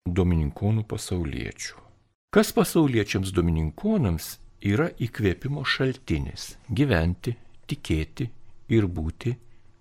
domininkonų 0.09 0.87
pasauliečių. 0.89 1.77
Kas 2.33 2.49
pasauliečiams 2.57 3.29
domininkonams 3.29 4.33
yra 4.61 4.89
įkvėpimo 4.99 5.63
šaltinis- 5.65 6.55
gyventi, 6.79 7.35
tikėti 7.67 8.29
ir 8.69 8.87
būti 8.87 9.35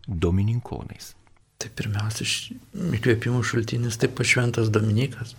domininkonais. 0.06 1.14
Tai 1.58 1.70
pirmiausia, 1.70 2.24
įkvėpimo 2.98 3.42
šaltinis 3.42 3.96
taip 3.96 4.14
pat 4.16 4.26
šventas 4.26 4.68
Dominikas. 4.70 5.34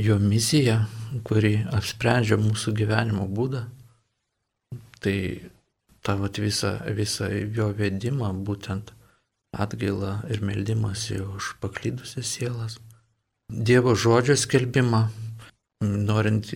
Jo 0.00 0.18
misija, 0.18 0.86
kuri 1.24 1.66
apsprendžia 1.76 2.36
mūsų 2.40 2.72
gyvenimo 2.76 3.26
būdą, 3.28 3.66
tai 5.00 5.50
tavo 6.02 6.28
visą, 6.28 6.80
visą 6.96 7.28
jo 7.56 7.72
vedimą, 7.72 8.32
būtent 8.44 8.92
atgailą 9.52 10.30
ir 10.30 10.40
meldimąsi 10.40 11.20
už 11.20 11.56
paklydusias 11.60 12.26
sielas, 12.26 12.78
Dievo 13.50 13.96
žodžio 13.98 14.36
skelbimą, 14.38 15.08
norint 15.80 16.50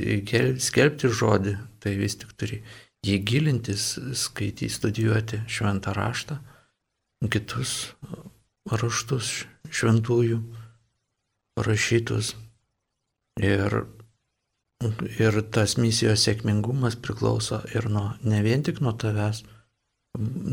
skelbti 0.61 1.09
žodį, 1.09 1.57
tai 1.81 1.95
vis 2.01 2.19
tik 2.21 2.35
turi 2.37 2.61
jį 3.05 3.19
gilintis, 3.29 3.95
skaityti, 4.17 4.71
studijuoti 4.73 5.43
šventą 5.51 5.95
raštą, 5.97 6.39
kitus 7.33 7.95
raštus 8.71 9.45
šventųjų 9.73 10.41
parašytus. 11.59 12.35
Ir, 13.43 13.81
ir 15.19 15.41
tas 15.51 15.75
misijos 15.81 16.23
sėkmingumas 16.23 16.97
priklauso 17.03 17.61
ir 17.75 17.89
nuo, 17.91 18.13
ne 18.23 18.43
vien 18.47 18.63
tik 18.63 18.79
nuo 18.85 18.95
tavęs, 18.95 19.43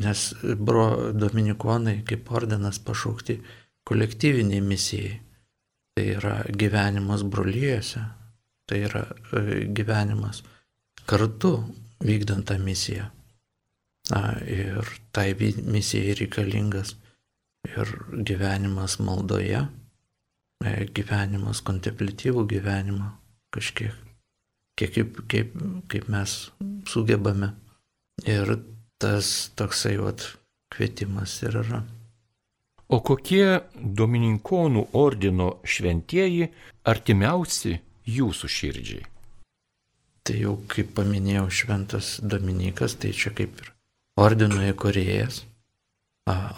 nes 0.02 0.24
bro 0.58 1.12
dominikonai 1.14 2.00
kaip 2.08 2.32
ordinas 2.34 2.82
pašaukti 2.82 3.38
kolektyviniai 3.88 4.64
misijai. 4.66 5.20
Tai 5.92 6.06
yra 6.08 6.36
gyvenimas 6.56 7.22
brolyjose, 7.28 8.02
tai 8.72 8.86
yra 8.88 9.04
e, 9.36 9.66
gyvenimas 9.76 10.40
kartu 11.06 11.58
vykdant 12.00 12.48
tą 12.48 12.56
misiją. 12.64 13.10
Na, 14.12 14.22
ir 14.48 14.88
tai 15.12 15.34
misijai 15.36 16.16
reikalingas 16.16 16.96
ir 17.68 17.92
gyvenimas 18.28 18.96
maldoje, 19.04 19.66
e, 20.64 20.72
gyvenimas 20.96 21.62
kontemplatyvų 21.68 22.46
gyvenimą 22.56 23.12
kažkiek, 23.52 23.94
kiek 24.80 24.96
kaip, 24.96 25.22
kaip, 25.28 25.54
kaip 25.92 26.08
mes 26.08 26.38
sugebame. 26.88 27.52
Ir 28.24 28.56
tas 29.02 29.52
toksai 29.60 29.98
vat 30.00 30.24
kvietimas 30.72 31.42
ir 31.44 31.60
yra. 31.66 31.84
O 32.92 33.00
kokie 33.04 33.62
Domininkonų 33.76 34.90
ordino 35.00 35.58
šventieji 35.64 36.52
artimiausi 36.88 37.78
jūsų 38.08 38.50
širdžiai? 38.52 39.06
Tai 40.22 40.38
jau, 40.38 40.56
kaip 40.70 40.94
paminėjau, 40.98 41.48
šventas 41.50 42.20
Dominikas, 42.22 42.96
tai 43.02 43.14
čia 43.18 43.34
kaip 43.34 43.58
ir 43.64 43.72
ordino 44.22 44.62
įkurėjas. 44.70 45.44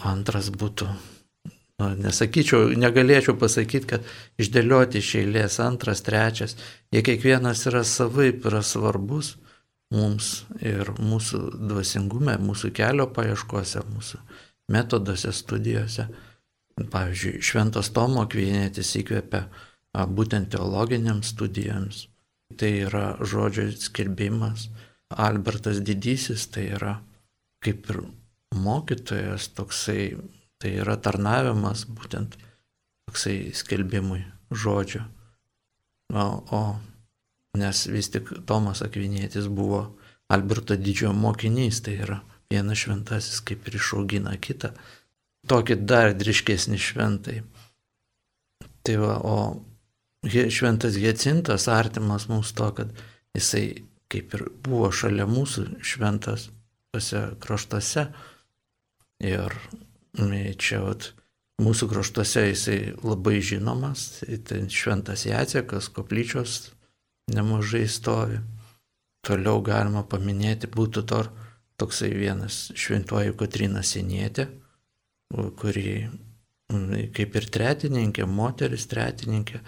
Antras 0.04 0.50
būtų, 0.52 0.86
nu, 1.80 1.86
nesakyčiau, 2.04 2.74
negalėčiau 2.76 3.34
pasakyti, 3.40 3.88
kad 3.94 4.10
išdėlioti 4.38 5.00
iš 5.00 5.14
eilės 5.22 5.56
antras, 5.64 6.04
trečias, 6.04 6.58
jie 6.92 7.00
kiekvienas 7.06 7.64
yra 7.70 7.80
savaip, 7.88 8.44
yra 8.44 8.60
svarbus 8.62 9.34
mums 9.94 10.44
ir 10.64 10.90
mūsų 10.98 11.40
dvasingume, 11.70 12.36
mūsų 12.42 12.70
kelio 12.76 13.08
paieškose, 13.14 13.84
mūsų 13.94 14.20
metoduose, 14.74 15.32
studijose. 15.32 16.08
Pavyzdžiui, 16.74 17.38
Šventas 17.44 17.92
Tomo 17.94 18.24
Kvienėtis 18.26 18.88
įkvėpia 18.98 19.44
būtent 19.94 20.50
teologiniams 20.54 21.30
studijams. 21.34 22.06
Tai 22.58 22.70
yra 22.86 23.06
žodžio 23.22 23.70
skelbimas. 23.78 24.68
Albertas 25.14 25.80
Didysis 25.84 26.48
tai 26.50 26.68
yra 26.74 26.98
kaip 27.64 27.88
ir 27.90 28.02
mokytojas 28.54 29.48
toksai, 29.56 30.14
tai 30.60 30.74
yra 30.82 30.96
tarnavimas 31.00 31.86
būtent 31.88 32.36
toksai 33.08 33.54
skelbimui 33.56 34.22
žodžio. 34.50 35.04
O, 36.14 36.24
o 36.52 36.60
nes 37.58 37.86
vis 37.90 38.10
tik 38.12 38.30
Tomas 38.46 38.82
Akvinėtis 38.84 39.48
buvo 39.48 39.86
Alberto 40.32 40.76
didžiojo 40.76 41.14
mokinys, 41.16 41.80
tai 41.84 41.96
yra 42.04 42.20
vienas 42.52 42.82
šventasis 42.84 43.40
kaip 43.46 43.66
ir 43.68 43.78
išaugina 43.78 44.34
kitą, 44.42 44.74
tokį 45.48 45.78
dar 45.84 46.12
driškesnį 46.18 46.80
šventai. 46.80 47.38
Tai 48.84 48.96
va, 49.00 49.14
o 49.24 49.36
šventas 50.28 50.98
Gecintas 51.00 51.68
artimas 51.68 52.28
mums 52.28 52.52
to, 52.56 52.70
kad 52.76 52.92
jisai 53.34 53.84
kaip 54.12 54.34
ir 54.36 54.46
buvo 54.64 54.90
šalia 54.94 55.26
mūsų 55.28 55.66
šventas 55.82 56.48
tose 56.94 57.26
kraštuose. 57.42 58.06
Ir 59.24 59.54
čia 60.60 60.80
vat, 60.84 61.10
mūsų 61.62 61.88
kraštuose 61.90 62.48
jisai 62.50 62.78
labai 63.02 63.38
žinomas, 63.42 64.22
tai 64.46 64.64
šventas 64.70 65.24
Jacekas, 65.26 65.88
koplyčios 65.94 66.74
nemažai 67.32 67.86
stovi. 67.88 68.40
Toliau 69.24 69.62
galima 69.64 70.04
paminėti 70.04 70.68
būtų 70.68 71.06
to, 71.08 71.22
toksai 71.80 72.10
vienas 72.14 72.68
šventuoju 72.76 73.34
Katrina 73.40 73.82
Senietė, 73.82 74.46
kuri 75.58 76.04
kaip 77.14 77.38
ir 77.38 77.48
tretininkė, 77.56 78.26
moteris 78.28 78.86
tretininkė, 78.90 79.60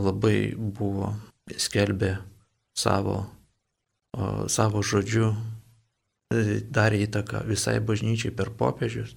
labai 0.00 0.54
buvo 0.56 1.12
skelbė 1.60 2.16
savo, 2.76 3.24
savo 4.50 4.82
žodžiu, 4.82 5.32
darė 6.74 7.04
įtaką 7.06 7.44
visai 7.46 7.78
bažnyčiai 7.84 8.34
per 8.34 8.50
popiežius. 8.58 9.14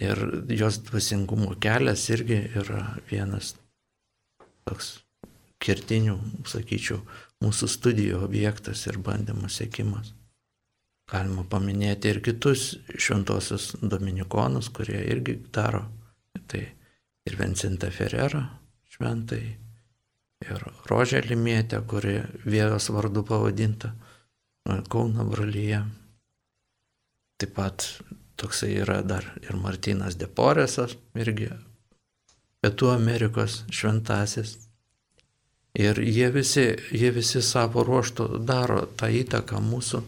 Ir 0.00 0.20
jos 0.54 0.78
dvasingumo 0.86 1.56
kelias 1.60 2.06
irgi 2.14 2.38
yra 2.60 2.94
vienas 3.10 3.56
toks 4.68 5.00
kertinių, 5.60 6.14
sakyčiau, 6.48 7.00
mūsų 7.44 7.68
studijų 7.68 8.22
objektas 8.24 8.86
ir 8.86 9.00
bandymų 9.02 9.50
sėkimas. 9.50 10.14
Galima 11.10 11.42
paminėti 11.42 12.12
ir 12.12 12.20
kitus 12.22 12.76
šventosius 12.94 13.72
dominikonus, 13.82 14.70
kurie 14.70 15.02
irgi 15.10 15.40
daro. 15.52 15.82
Tai 16.46 16.62
ir 17.26 17.36
Vincentą 17.36 17.90
Ferrerą 17.90 18.44
šventai, 19.00 19.56
ir 20.44 20.64
Rožę 20.90 21.24
Limietę, 21.24 21.80
kuri 21.88 22.20
vėros 22.44 22.92
vardu 22.92 23.24
pavadinta 23.24 23.94
Kauno 24.92 25.24
brolyje. 25.26 25.80
Taip 27.40 27.54
pat 27.56 27.86
toksai 28.38 28.74
yra 28.84 29.00
dar 29.02 29.24
ir 29.40 29.56
Martinas 29.56 30.20
Deporesas, 30.20 30.94
irgi 31.16 31.48
Pietų 32.60 32.92
Amerikos 32.92 33.62
šventasis 33.72 34.58
Ir 35.78 36.00
jie 36.02 36.30
visi, 36.34 36.64
jie 36.90 37.12
visi 37.14 37.42
savo 37.42 37.84
ruoštų 37.86 38.40
daro 38.42 38.82
tą 38.98 39.06
įtaką 39.14 39.60
mūsų, 39.62 40.00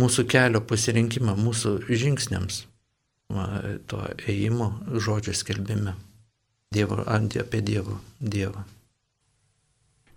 mūsų 0.00 0.24
kelio 0.28 0.60
pasirinkimą, 0.60 1.36
mūsų 1.40 1.72
žingsniams, 1.88 2.64
to 3.88 4.00
ėjimo 4.28 4.68
žodžio 5.00 5.32
skelbime. 5.32 5.96
Dievo, 6.74 7.04
apie 7.06 7.60
Dievo, 7.62 8.00
Dievą. 8.20 8.64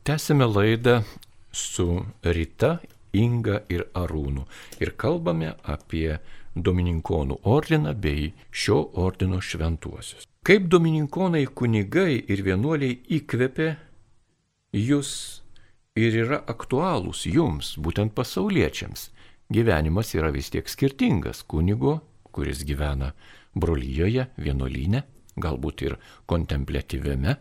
Tęsime 0.04 0.46
laidą 0.46 1.04
su 1.52 2.06
Rita, 2.24 2.80
Inga 3.13 3.62
ir 3.70 3.86
Arūnu 3.93 4.43
ir 4.84 4.91
kalbame 5.00 5.54
apie 5.63 6.20
Domininkonų 6.56 7.38
ordiną 7.43 7.93
bei 7.93 8.32
šio 8.52 8.78
ordino 9.06 9.39
šventuosius. 9.41 10.28
Kaip 10.43 10.67
Domininkonai 10.72 11.46
kunigai 11.54 12.17
ir 12.28 12.43
vienuoliai 12.46 12.98
įkvėpė 13.17 13.67
jūs 14.74 15.12
ir 15.98 16.17
yra 16.24 16.41
aktualūs 16.54 17.26
jums, 17.30 17.76
būtent 17.78 18.13
pasauliečiams. 18.17 19.10
Gyvenimas 19.54 20.13
yra 20.17 20.32
vis 20.36 20.52
tiek 20.54 20.67
skirtingas 20.70 21.43
kunigo, 21.48 22.00
kuris 22.32 22.63
gyvena 22.67 23.13
brolyjoje, 23.56 24.28
vienuolyne, 24.38 25.04
galbūt 25.41 25.84
ir 25.86 25.97
kontemplatyviame, 26.30 27.38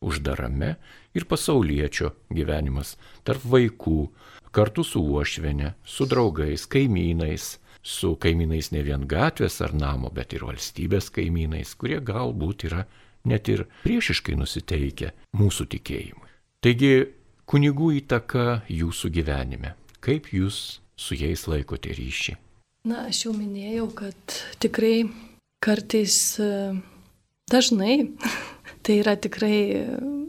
uždarame, 0.00 0.74
ir 1.14 1.26
pasaulietčio 1.28 2.14
gyvenimas 2.32 2.94
tarp 3.26 3.44
vaikų, 3.44 3.98
kartu 4.54 4.84
su 4.86 5.02
uošvenė, 5.02 5.74
su 5.84 6.06
draugais, 6.08 6.66
kaimynais, 6.70 7.58
su 7.82 8.14
kaimynais 8.20 8.72
ne 8.74 8.82
vien 8.86 9.06
gatvės 9.08 9.60
ar 9.64 9.74
namo, 9.76 10.10
bet 10.12 10.34
ir 10.36 10.44
valstybės 10.48 11.10
kaimynais, 11.14 11.74
kurie 11.76 12.00
galbūt 12.00 12.66
yra 12.70 12.84
net 13.28 13.48
ir 13.52 13.66
priešiškai 13.84 14.36
nusiteikę 14.40 15.12
mūsų 15.36 15.68
tikėjimui. 15.76 16.28
Taigi, 16.64 16.92
kunigų 17.48 17.94
įtaka 18.00 18.62
jūsų 18.70 19.10
gyvenime. 19.16 19.74
Kaip 20.00 20.30
jūs 20.32 20.80
su 20.96 21.16
jais 21.16 21.46
laikote 21.48 21.92
ryšį? 21.96 22.36
Na, 22.88 23.06
aš 23.10 23.26
jau 23.26 23.34
minėjau, 23.36 23.90
kad 23.92 24.36
tikrai 24.62 25.04
kartais 25.60 26.16
e, 26.40 26.46
dažnai 27.50 27.98
tai 28.84 29.00
yra 29.02 29.16
tikrai 29.20 29.58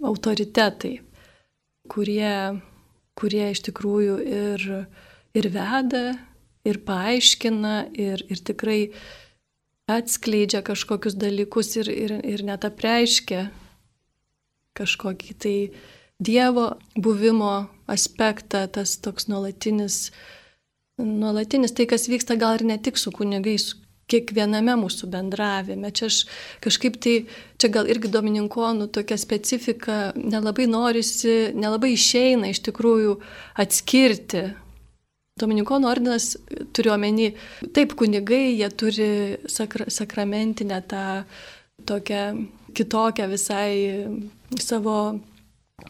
autoritetai, 0.05 0.97
kurie, 1.91 2.35
kurie 3.17 3.45
iš 3.53 3.63
tikrųjų 3.69 4.17
ir, 4.25 4.67
ir 5.37 5.49
veda, 5.53 6.05
ir 6.67 6.81
paaiškina, 6.85 7.75
ir, 7.97 8.25
ir 8.29 8.43
tikrai 8.45 8.81
atskleidžia 9.91 10.61
kažkokius 10.65 11.17
dalykus 11.19 11.75
ir, 11.81 11.89
ir, 11.91 12.13
ir 12.25 12.45
net 12.47 12.65
apreiškia 12.67 13.49
kažkokį 14.77 15.35
tai 15.41 15.57
Dievo 16.21 16.75
buvimo 16.93 17.65
aspektą, 17.89 18.67
tas 18.69 18.91
toks 19.01 19.25
nuolatinis, 19.25 20.11
nuolatinis 21.01 21.73
tai, 21.73 21.87
kas 21.89 22.05
vyksta 22.11 22.37
gal 22.37 22.59
ir 22.59 22.63
ne 22.69 22.77
tik 22.77 22.99
su 23.01 23.09
kunigais, 23.09 23.71
kiekviename 24.11 24.75
mūsų 24.81 25.09
bendravime. 25.11 25.91
Čia 25.95 26.09
aš 26.11 26.17
kažkaip 26.63 26.99
tai, 27.03 27.15
čia 27.61 27.71
gal 27.73 27.89
irgi 27.91 28.11
domininkonų 28.11 28.89
tokia 28.95 29.17
specifika, 29.21 29.99
nelabai 30.15 30.67
norisi, 30.69 31.53
nelabai 31.55 31.93
išeina 31.95 32.51
iš 32.51 32.63
tikrųjų 32.67 33.17
atskirti. 33.63 34.49
Domininkonų 35.41 35.87
ordinas 35.87 36.33
turiu 36.75 36.91
omeny, 36.93 37.31
taip 37.73 37.95
kunigai, 37.97 38.51
jie 38.59 38.67
turi 38.75 39.11
sakra, 39.49 39.87
sakramentinę 39.89 40.81
tą 40.91 41.05
tokią 41.87 42.25
kitokią 42.77 43.27
visai 43.31 43.75
savo 44.59 44.97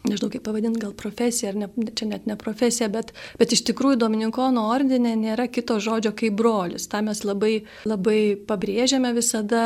nežinau 0.07 0.31
kaip 0.33 0.43
pavadinti, 0.45 0.81
gal 0.81 0.93
profesija, 0.97 1.51
ar 1.51 1.59
ne, 1.61 1.69
čia 1.95 2.07
net 2.09 2.27
ne 2.29 2.37
profesija, 2.39 2.89
bet, 2.93 3.13
bet 3.39 3.55
iš 3.55 3.63
tikrųjų 3.69 3.99
Dominikono 4.01 4.67
ordinė 4.73 5.13
nėra 5.19 5.47
kito 5.51 5.79
žodžio 5.83 6.13
kaip 6.17 6.37
brolis. 6.39 6.87
Ta 6.91 7.03
mes 7.05 7.23
labai, 7.27 7.53
labai 7.89 8.19
pabrėžiame 8.47 9.13
visada 9.17 9.63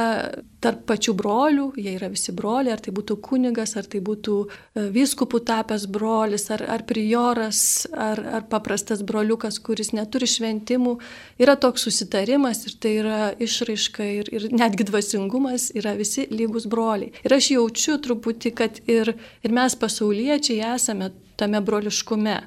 tarp 0.65 0.85
pačių 0.89 1.13
brolių, 1.17 1.65
jie 1.77 1.93
yra 1.99 2.09
visi 2.09 2.33
broliai, 2.35 2.73
ar 2.73 2.81
tai 2.81 2.93
būtų 2.95 3.17
kunigas, 3.23 3.75
ar 3.77 3.85
tai 3.89 4.01
būtų 4.05 4.35
e, 4.45 4.85
vyskupų 4.95 5.41
tapęs 5.45 5.85
brolis, 5.93 6.47
ar, 6.53 6.63
ar 6.73 6.85
prioras, 6.89 7.59
ar, 7.91 8.21
ar 8.39 8.47
paprastas 8.49 9.03
broliukas, 9.05 9.59
kuris 9.63 9.93
neturi 9.95 10.29
šventimų. 10.29 10.95
Yra 11.41 11.57
toks 11.61 11.85
susitarimas 11.85 12.63
ir 12.65 12.77
tai 12.81 12.95
yra 13.01 13.19
išraiška 13.41 14.09
ir, 14.19 14.31
ir 14.33 14.47
netgi 14.55 14.87
dvasingumas, 14.89 15.69
yra 15.77 15.93
visi 15.97 16.25
lygus 16.33 16.65
broliai. 16.71 17.13
Ir 17.25 17.37
aš 17.37 17.51
jaučiu 17.55 17.99
truputį, 18.01 18.53
kad 18.57 18.81
ir, 18.89 19.13
ir 19.45 19.55
mes 19.55 19.77
pasauliečiai 19.79 20.63
esame 20.73 21.11
tame 21.37 21.61
broliškume. 21.61 22.39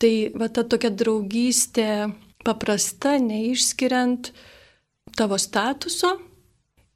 Tai 0.00 0.14
va 0.36 0.48
ta 0.52 0.64
tokia 0.68 0.92
draugystė 0.92 1.90
paprasta, 2.44 3.16
neišskiriant 3.20 4.32
tavo 5.16 5.38
statuso 5.40 6.16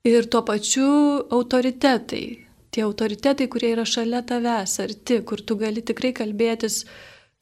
ir 0.04 0.28
tuo 0.30 0.42
pačiu 0.46 0.90
autoritetai. 1.30 2.26
Tie 2.70 2.82
autoritetai, 2.86 3.48
kurie 3.50 3.72
yra 3.74 3.84
šalia 3.88 4.22
tavęs, 4.26 4.76
arti, 4.84 5.20
kur 5.26 5.42
tu 5.42 5.56
gali 5.58 5.82
tikrai 5.82 6.12
kalbėtis 6.14 6.84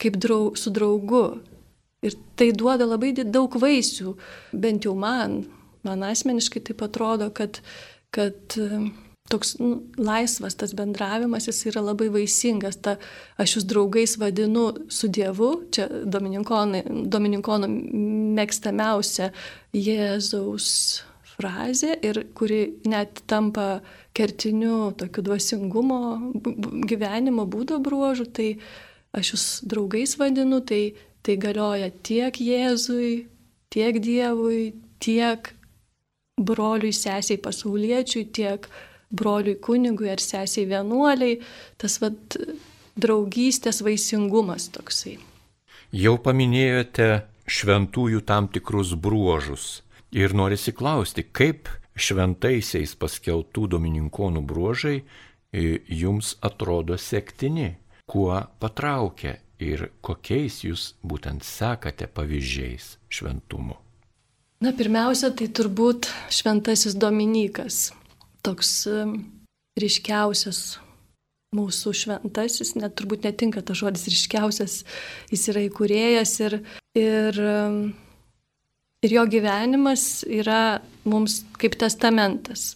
kaip 0.00 0.16
drau, 0.16 0.54
su 0.56 0.72
draugu. 0.72 1.42
Ir 2.06 2.14
tai 2.38 2.52
duoda 2.54 2.86
labai 2.86 3.12
daug 3.18 3.52
vaisių, 3.58 4.14
bent 4.54 4.86
jau 4.86 4.94
man, 4.96 5.42
man 5.84 6.06
asmeniškai 6.06 6.62
taip 6.70 6.84
atrodo, 6.86 7.28
kad, 7.34 7.58
kad 8.14 8.56
toks 9.28 9.56
nu, 9.58 9.82
laisvas 9.98 10.56
tas 10.56 10.72
bendravimas, 10.78 11.48
jis 11.50 11.66
yra 11.72 11.82
labai 11.90 12.08
vaisingas. 12.14 12.78
Ta, 12.80 12.96
aš 13.36 13.58
jūs 13.58 13.68
draugais 13.68 14.16
vadinu 14.22 14.70
su 14.88 15.10
Dievu, 15.12 15.50
čia 15.74 15.88
Domininkonų 16.08 17.68
mėgstamiausia 18.38 19.32
Jėzaus 19.76 20.68
frazė 21.38 21.94
ir 22.03 22.18
kuri 22.35 22.81
net 22.90 23.22
tampa 23.31 23.79
kertiniu 24.16 24.90
tokiu 24.98 25.22
dvasingumo 25.22 26.01
gyvenimo 26.90 27.46
būdo 27.46 27.79
bruožu, 27.83 28.27
tai 28.27 28.57
aš 29.14 29.33
jūs 29.35 29.44
draugais 29.70 30.16
vadinu, 30.18 30.59
tai, 30.66 30.96
tai 31.22 31.38
galioja 31.38 31.92
tiek 32.03 32.35
Jėzui, 32.42 33.29
tiek 33.70 34.03
Dievui, 34.03 34.74
tiek 34.98 35.53
broliui, 36.38 36.92
sesiai 36.94 37.38
pasauliečiui, 37.42 38.27
tiek 38.35 38.66
broliui 39.14 39.61
kunigui 39.62 40.11
ar 40.11 40.22
sesiai 40.22 40.66
vienuoliai, 40.68 41.38
tas 41.79 42.01
vad 42.03 42.38
draugystės 42.98 43.79
vaisingumas 43.87 44.72
toksai. 44.74 45.20
Jau 45.94 46.18
paminėjote 46.20 47.12
šventųjų 47.48 48.27
tam 48.27 48.51
tikrus 48.53 48.92
bruožus 48.98 49.79
ir 50.12 50.34
norisi 50.34 50.72
klausti, 50.72 51.24
kaip 51.24 51.68
šventaisiais 51.98 52.94
paskeltų 52.98 53.66
domininkonų 53.74 54.44
bruožai 54.46 54.96
e, 55.00 55.80
jums 55.88 56.36
atrodo 56.44 56.98
sektini, 56.98 57.74
kuo 58.08 58.40
patraukia 58.60 59.36
ir 59.58 59.88
kokiais 60.00 60.62
jūs 60.64 60.92
būtent 61.02 61.44
sekate 61.44 62.06
pavyzdžiais 62.06 62.96
šventumo. 63.10 63.78
Na, 64.62 64.72
pirmiausia, 64.74 65.30
tai 65.30 65.46
turbūt 65.54 66.08
šventasis 66.34 66.96
Dominikas 66.98 67.92
toks 68.42 68.88
ryškiausias 69.78 70.78
mūsų 71.54 71.92
šventasis, 71.96 72.74
net 72.76 72.96
turbūt 72.98 73.24
netinka 73.24 73.62
tas 73.64 73.78
žodis 73.80 74.04
ryškiausias, 74.10 74.82
jis 75.32 75.46
yra 75.52 75.62
įkūrėjas 75.68 76.34
ir, 76.44 76.58
ir, 76.98 77.40
ir 79.02 79.14
jo 79.14 79.24
gyvenimas 79.30 80.24
yra 80.26 80.80
mums 81.04 81.42
kaip 81.61 81.78
testamentas. 81.78 82.74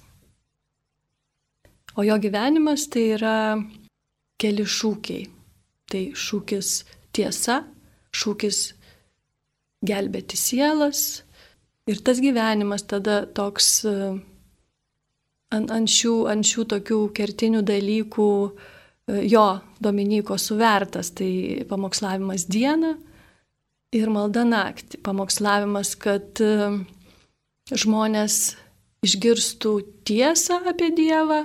O 1.96 2.04
jo 2.06 2.16
gyvenimas 2.16 2.86
tai 2.88 3.08
yra 3.16 3.36
keli 4.40 4.64
šūkiai. 4.64 5.26
Tai 5.92 6.02
šūkis 6.16 6.68
tiesa, 7.12 7.58
šūkis 8.16 8.60
gelbėti 9.84 10.38
sielas 10.40 11.22
ir 11.90 11.98
tas 12.06 12.22
gyvenimas 12.22 12.86
tada 12.88 13.26
toks 13.26 13.82
ant, 15.52 15.68
ant, 15.68 15.90
šių, 15.90 16.14
ant 16.32 16.46
šių 16.48 16.64
tokių 16.72 17.00
kertinių 17.16 17.62
dalykų 17.66 18.30
e, 18.48 18.52
jo 19.28 19.46
Dominiko 19.82 20.38
suvertas. 20.40 21.12
Tai 21.18 21.32
pamokslavimas 21.68 22.46
dieną 22.48 22.94
ir 23.92 24.10
malda 24.12 24.44
naktį. 24.48 25.00
Pamokslavimas, 25.04 25.94
kad 26.00 26.40
e, 26.42 26.70
žmonės 27.70 28.56
išgirstų 29.04 29.74
tiesą 30.08 30.62
apie 30.70 30.92
Dievą, 30.96 31.44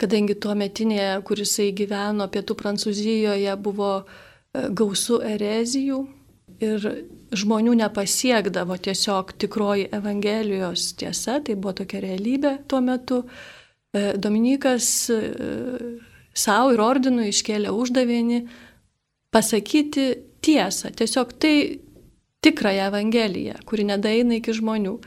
kadangi 0.00 0.36
tuo 0.40 0.56
metinėje, 0.58 1.16
kurisai 1.26 1.70
gyveno 1.76 2.28
pietų 2.32 2.58
Prancūzijoje, 2.60 3.56
buvo 3.64 3.96
e, 4.02 4.68
gausų 4.68 5.22
erezijų 5.34 6.04
ir 6.64 6.84
žmonių 7.34 7.74
nepasiekdavo 7.80 8.76
tiesiog 8.84 9.32
tikroji 9.42 9.88
Evangelijos 9.96 10.92
tiesa, 11.00 11.40
tai 11.42 11.56
buvo 11.56 11.74
tokia 11.80 12.04
realybė 12.04 12.58
tuo 12.70 12.82
metu. 12.84 13.24
E, 13.94 14.12
Dominikas 14.20 14.92
savo 16.34 16.74
ir 16.74 16.82
ordinui 16.82 17.30
iškėlė 17.30 17.72
uždavinį 17.72 18.38
pasakyti 19.34 20.06
tiesą, 20.44 20.92
tiesiog 20.96 21.32
tai 21.40 21.56
tikrąją 22.44 22.88
Evangeliją, 22.90 23.60
kuri 23.68 23.86
nedaina 23.88 24.36
iki 24.40 24.52
žmonių. 24.56 24.98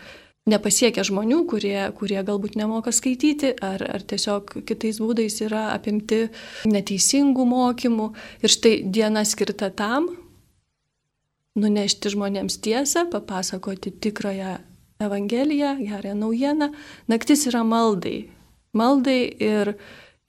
Nepasiekia 0.47 1.03
žmonių, 1.03 1.41
kurie, 1.51 1.75
kurie 1.99 2.21
galbūt 2.23 2.55
nemoka 2.55 2.93
skaityti 2.95 3.51
ar, 3.61 3.81
ar 3.83 4.03
tiesiog 4.07 4.61
kitais 4.67 5.01
būdais 5.03 5.41
yra 5.43 5.73
apimti 5.73 6.29
neteisingų 6.71 7.43
mokymų. 7.49 8.07
Ir 8.39 8.53
štai 8.53 8.77
diena 8.87 9.25
skirta 9.27 9.67
tam, 9.75 10.07
nunešti 11.59 12.13
žmonėms 12.13 12.61
tiesą, 12.63 13.09
papasakoti 13.11 13.91
tikrąją 13.91 14.57
Evangeliją, 15.03 15.75
gerąją 15.83 16.15
naujieną. 16.15 16.71
Naktis 17.11 17.47
yra 17.51 17.61
maldai. 17.67 18.29
Maldai 18.73 19.19
ir, 19.39 19.75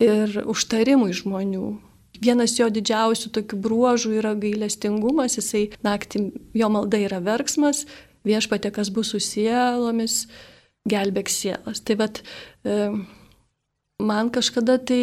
ir 0.02 0.42
užtarimui 0.44 1.14
žmonių. 1.16 1.76
Vienas 2.18 2.56
jo 2.58 2.66
didžiausių 2.72 3.30
tokių 3.36 3.60
bruožų 3.62 4.16
yra 4.18 4.34
gailestingumas, 4.38 5.38
jisai 5.38 5.68
naktį 5.86 6.24
jo 6.58 6.68
malda 6.72 7.00
yra 7.04 7.20
verksmas, 7.24 7.84
viešpatė, 8.26 8.72
kas 8.74 8.90
bus 8.94 9.12
su 9.14 9.20
sielomis, 9.22 10.24
gelbėk 10.88 11.30
sielas. 11.30 11.82
Tai 11.84 11.98
vad, 12.00 12.20
e, 12.66 12.90
man 14.02 14.30
kažkada 14.34 14.78
tai 14.78 15.02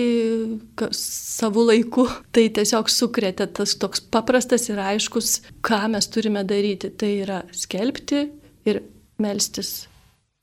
savo 0.95 1.65
laiku 1.67 2.07
tai 2.35 2.47
tiesiog 2.55 2.89
sukrėtė 2.91 3.47
tas 3.59 3.75
toks 3.79 4.03
paprastas 4.11 4.69
ir 4.69 4.79
aiškus, 4.81 5.41
ką 5.65 5.85
mes 5.95 6.07
turime 6.11 6.45
daryti. 6.47 6.91
Tai 6.91 7.11
yra 7.23 7.41
skelbti 7.55 8.25
ir 8.67 8.81
melstis, 9.21 9.87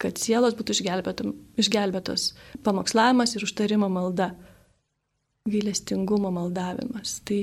kad 0.00 0.18
sielos 0.20 0.56
būtų 0.58 0.76
išgelbėtos. 1.60 2.32
Pamokslavimas 2.64 3.36
ir 3.36 3.46
užtarimo 3.46 3.88
malda. 3.92 4.32
Gailestingumo 5.48 6.30
maldavimas. 6.30 7.20
Tai 7.26 7.40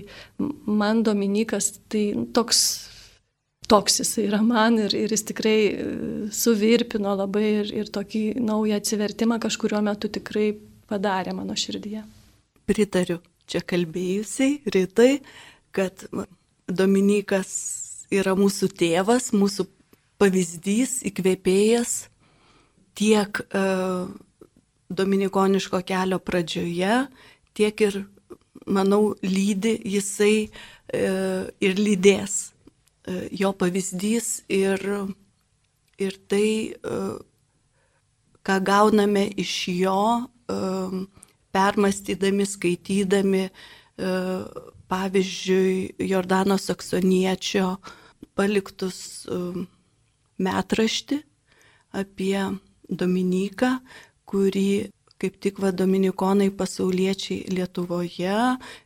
man 0.65 1.03
Dominikas 1.03 1.73
tai 1.91 2.13
toks 2.33 2.61
toks 3.69 3.99
jis 4.01 4.15
yra 4.23 4.39
man 4.41 4.79
ir, 4.81 4.95
ir 4.97 5.11
jis 5.13 5.25
tikrai 5.29 5.57
e, 5.69 5.87
suvirpino 6.33 7.13
labai 7.19 7.45
ir, 7.61 7.73
ir 7.83 7.91
tokį 7.93 8.23
naują 8.41 8.79
atsivertimą 8.79 9.37
kažkurio 9.43 9.81
metu 9.85 10.09
tikrai 10.09 10.53
padarė 10.89 11.35
mano 11.37 11.57
širdyje. 11.59 12.01
Pritariu 12.69 13.19
čia 13.49 13.61
kalbėjusiai, 13.65 14.61
rytai, 14.73 15.11
kad 15.73 16.07
Dominikas 16.69 17.51
yra 18.13 18.35
mūsų 18.37 18.71
tėvas, 18.77 19.31
mūsų 19.37 19.65
pavyzdys, 20.21 20.99
įkvėpėjas 21.09 21.93
tiek 22.97 23.41
e, 23.41 23.63
dominikoniško 24.89 25.81
kelio 25.87 26.19
pradžioje, 26.21 27.03
tiek 27.57 27.81
ir, 27.81 28.03
manau, 28.65 29.15
lydi 29.23 29.75
jisai 29.87 30.49
e, 30.93 31.01
ir 31.61 31.79
lydės 31.79 32.35
e, 33.07 33.29
jo 33.41 33.51
pavyzdys 33.57 34.29
ir, 34.51 34.83
ir 35.99 36.19
tai, 36.31 36.49
e, 36.73 36.99
ką 38.45 38.59
gauname 38.65 39.27
iš 39.37 39.55
jo, 39.75 40.01
permastydami, 41.53 42.45
skaitydami, 42.49 43.43
pavyzdžiui, 44.89 46.07
Jordano 46.09 46.55
Saksoniečio 46.57 47.67
paliktus 48.33 49.27
metrašti 50.41 51.19
apie 51.93 52.41
Dominiką, 52.89 53.75
kurį 54.25 54.89
kaip 55.19 55.37
tik 55.43 55.59
va 55.59 55.71
Dominikonai 55.75 56.49
pasauliečiai 56.55 57.51
Lietuvoje, 57.53 58.39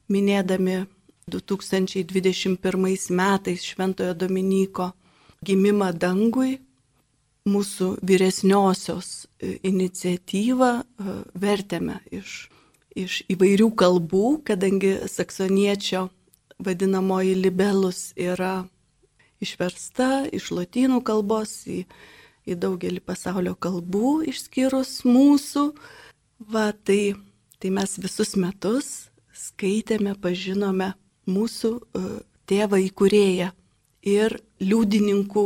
minėdami 0.09 0.83
2021 1.29 3.15
metais 3.15 3.63
Šventojo 3.63 4.13
Dominiko 4.17 4.91
gimimą 5.45 5.91
dangui, 5.99 6.57
mūsų 7.43 7.97
vyresniosios 8.07 9.07
e, 9.25 9.57
iniciatyvą 9.67 10.71
e, 10.79 11.15
vertėme 11.35 11.99
iš, 12.15 12.47
iš 12.95 13.21
įvairių 13.33 13.69
kalbų, 13.79 14.27
kadangi 14.47 14.95
saksoniečio 15.11 16.07
vadinamoji 16.63 17.35
libelus 17.35 18.13
yra 18.15 18.63
išversta 19.43 20.29
iš 20.31 20.51
lotynų 20.55 21.01
kalbos 21.03 21.65
į, 21.67 21.83
į 22.47 22.55
daugelį 22.63 23.03
pasaulio 23.03 23.57
kalbų, 23.59 24.21
išskyrus 24.31 25.01
mūsų. 25.07 25.73
Va, 26.39 26.71
tai, 26.71 27.15
tai 27.59 27.69
mes 27.71 27.97
visus 28.01 28.35
metus 28.39 29.09
skaitėme, 29.33 30.15
pažinome 30.21 30.93
mūsų 31.29 31.71
uh, 31.79 32.15
tėvą 32.49 32.79
įkūrėją 32.89 33.51
ir 34.03 34.35
liudininkų 34.63 35.45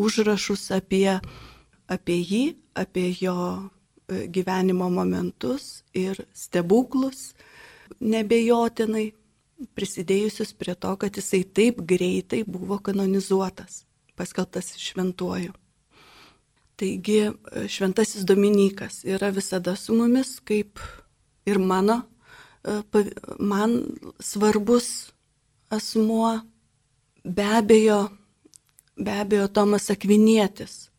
užrašus 0.00 0.70
apie, 0.74 1.18
apie 1.90 2.18
jį, 2.18 2.42
apie 2.74 3.10
jo 3.20 3.36
e, 4.08 4.26
gyvenimo 4.32 4.88
momentus 4.90 5.84
ir 5.96 6.18
stebuklus, 6.34 7.32
nebejotinai 8.00 9.10
prisidėjusius 9.76 10.54
prie 10.56 10.74
to, 10.74 10.94
kad 10.96 11.16
jisai 11.18 11.42
taip 11.44 11.82
greitai 11.84 12.42
buvo 12.48 12.80
kanonizuotas, 12.82 13.84
paskeltas 14.16 14.72
šventuoju. 14.80 15.52
Taigi 16.80 17.20
šventasis 17.68 18.24
Dominikas 18.24 19.02
yra 19.04 19.28
visada 19.34 19.76
su 19.76 19.94
mumis, 19.94 20.38
kaip 20.48 20.80
ir 21.44 21.58
mano, 21.60 22.00
man 23.38 23.74
svarbus 24.20 25.12
asmuo, 25.70 26.40
be 27.24 27.44
abejo, 27.44 28.08
be 28.96 29.10
abejo 29.10 29.48
Tomas 29.48 29.90
Akvinietis 29.90 30.90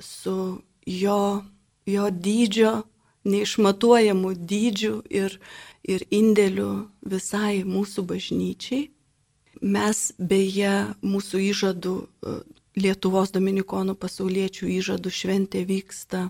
su 0.00 0.62
jo, 0.86 1.44
jo 1.86 2.10
dydžio, 2.10 2.72
neišmatuojamų 3.24 4.32
dydžių 4.48 4.94
ir, 5.12 5.36
ir 5.84 6.04
indėlių 6.10 6.70
visai 7.12 7.62
mūsų 7.68 8.06
bažnyčiai. 8.08 8.88
Mes 9.60 9.98
beje 10.16 10.72
mūsų 11.04 11.42
įžadų, 11.50 11.96
e, 12.00 12.36
Lietuvos 12.78 13.32
Dominikonų 13.34 13.96
pasauliečių 13.98 14.68
įžadų 14.78 15.10
šventė 15.10 15.64
vyksta, 15.66 16.28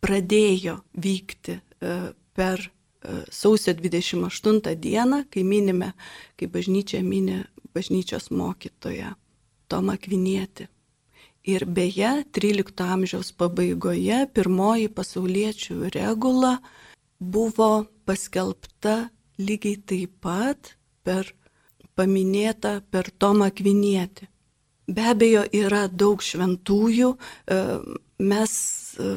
pradėjo 0.00 0.78
vykti 0.96 1.58
e, 1.58 1.94
per 2.32 2.62
e, 2.64 2.70
sausio 3.28 3.74
28 3.76 4.76
dieną, 4.80 5.24
kai 5.28 5.44
minime, 5.44 5.92
kai 6.40 6.48
bažnyčia 6.48 7.02
minė 7.04 7.42
bažnyčios 7.74 8.30
mokytoją 8.32 9.14
Tomą 9.70 9.96
Kvinietį. 10.00 10.66
Ir 11.50 11.64
beje, 11.64 12.10
13 12.36 12.82
amžiaus 12.84 13.30
pabaigoje 13.32 14.24
pirmoji 14.34 14.90
pasauliečių 14.92 15.92
regula 15.94 16.56
buvo 17.20 17.86
paskelbta 18.08 19.10
lygiai 19.40 19.78
taip 19.88 20.18
pat 20.24 20.74
per 21.04 21.30
paminėtą 21.96 22.80
per 22.90 23.08
Tomą 23.20 23.48
Kvinietį. 23.56 24.28
Be 24.90 25.06
abejo, 25.12 25.44
yra 25.54 25.84
daug 25.88 26.22
šventųjų, 26.24 27.12
e, 27.14 27.60
mes 28.18 28.54
e, 28.98 29.12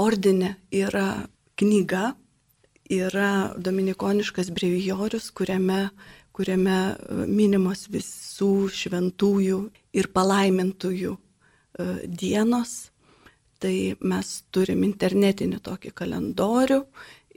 ordinė 0.00 0.54
yra 0.72 1.26
knyga, 1.60 2.14
yra 2.90 3.32
dominikoniškas 3.60 4.48
brevijorius, 4.56 5.28
kuriame 5.36 5.84
kuriame 6.40 6.76
e, 6.80 7.26
minimos 7.28 7.84
visų 7.92 8.70
šventųjų 8.72 9.60
ir 9.96 10.08
palaimintųjų 10.14 11.12
e, 11.12 11.90
dienos. 12.06 12.90
Tai 13.60 13.74
mes 14.00 14.28
turim 14.48 14.86
internetinį 14.86 15.58
tokį 15.60 15.90
kalendorių 15.92 16.78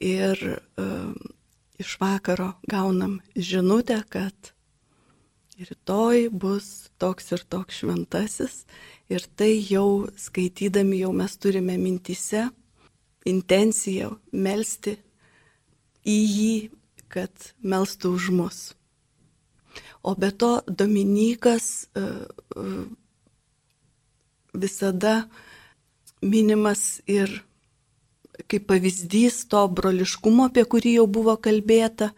ir 0.07 0.39
uh, 0.47 1.09
iš 1.83 1.97
vakaro 1.99 2.45
gaunam 2.71 3.17
žinutę, 3.35 3.97
kad 4.07 4.52
rytoj 5.59 6.29
bus 6.31 6.89
toks 6.97 7.31
ir 7.35 7.43
toks 7.49 7.81
šventasis 7.83 8.63
ir 9.13 9.25
tai 9.37 9.53
jau 9.61 10.09
skaitydami 10.17 11.03
jau 11.03 11.11
mes 11.13 11.37
turime 11.37 11.77
mintise 11.77 12.47
intenciją 13.29 14.15
melstį 14.33 14.97
į 16.03 16.17
jį, 16.19 16.55
kad 17.07 17.53
melstų 17.63 18.11
už 18.17 18.29
mus. 18.35 18.59
O 20.03 20.15
be 20.19 20.31
to 20.35 20.57
Dominikas 20.67 21.87
e, 21.95 22.01
e, 22.03 22.65
visada 24.53 25.29
minimas 26.21 27.01
ir 27.07 27.43
kaip 28.49 28.65
pavyzdys 28.69 29.43
to 29.51 29.61
broliškumo, 29.77 30.47
apie 30.49 30.65
kurį 30.69 30.95
jau 30.97 31.05
buvo 31.19 31.35
kalbėta 31.41 32.11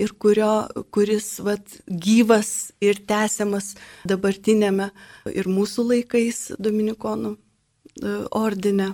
ir 0.00 0.12
kurio, 0.20 0.66
kuris 0.94 1.34
vat, 1.44 1.78
gyvas 1.86 2.72
ir 2.84 3.00
tęsiamas 3.08 3.74
dabartinėme 4.08 4.90
ir 5.32 5.48
mūsų 5.48 5.88
laikais 5.94 6.44
Dominikonų 6.60 7.34
e, 7.34 8.14
ordine, 8.36 8.92